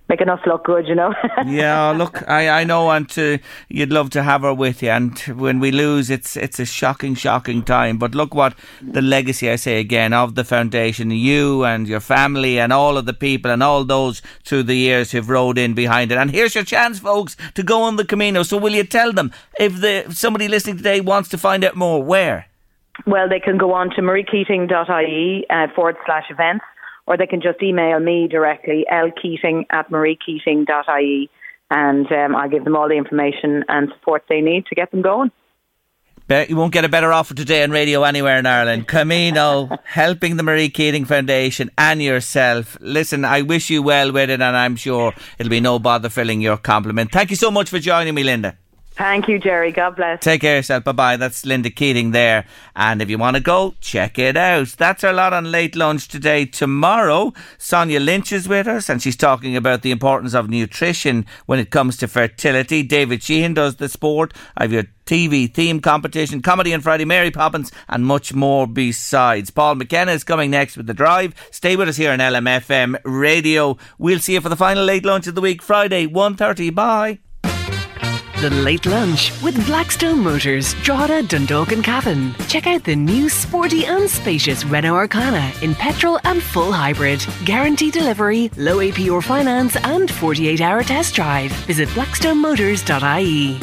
[0.09, 0.87] making us look good.
[0.87, 1.13] You know.
[1.45, 4.89] yeah, look, I, I know, and to, you'd love to have her with you.
[4.89, 7.97] And when we lose, it's it's a shocking, shocking time.
[7.97, 12.59] But look what the legacy, I say again, of the foundation, you and your family,
[12.59, 16.11] and all of the people, and all those through the years who've rode in behind
[16.11, 16.17] it.
[16.17, 18.43] And here's your chance, folks, to go on the Camino.
[18.43, 21.75] So will you tell them if the if somebody listening today wants to find out
[21.75, 22.03] more?
[22.03, 22.47] Where?
[23.05, 26.65] Well, they can go on to mariekeating.ie uh, forward slash events,
[27.09, 31.29] or they can just email me directly, lkeating at mariekeating.ie,
[31.71, 35.01] and um, I'll give them all the information and support they need to get them
[35.01, 35.31] going.
[36.27, 38.87] Bet you won't get a better offer today on radio anywhere in Ireland.
[38.87, 42.77] Camino, helping the Marie Keating Foundation and yourself.
[42.79, 46.41] Listen, I wish you well with it, and I'm sure it'll be no bother filling
[46.41, 47.11] your complement.
[47.11, 48.58] Thank you so much for joining me, Linda.
[48.99, 49.71] Thank you, Jerry.
[49.71, 50.19] God bless.
[50.19, 50.83] Take care of yourself.
[50.83, 51.15] Bye bye.
[51.15, 52.43] That's Linda Keating there.
[52.75, 54.67] And if you want to go, check it out.
[54.77, 56.43] That's our lot on late lunch today.
[56.43, 61.59] Tomorrow, Sonia Lynch is with us and she's talking about the importance of nutrition when
[61.59, 62.83] it comes to fertility.
[62.83, 64.33] David Sheehan does the sport.
[64.57, 69.49] I've your TV theme competition, comedy on Friday, Mary Poppins, and much more besides.
[69.49, 71.33] Paul McKenna is coming next with The Drive.
[71.51, 73.77] Stay with us here on LMFM Radio.
[73.97, 76.75] We'll see you for the final late lunch of the week, Friday, 1.30.
[76.75, 77.19] Bye.
[78.41, 82.33] The Late Lunch with Blackstone Motors, Drogheda, Dundalk and Cavan.
[82.47, 87.21] Check out the new sporty and spacious Renault Arkana in petrol and full hybrid.
[87.43, 91.51] Guarantee delivery, low APR finance and 48 hour test drive.
[91.67, 93.59] Visit blackstonemotors.ie.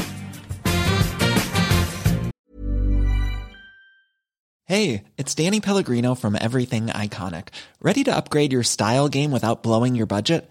[4.66, 7.48] Hey, it's Danny Pellegrino from Everything Iconic.
[7.80, 10.50] Ready to upgrade your style game without blowing your budget?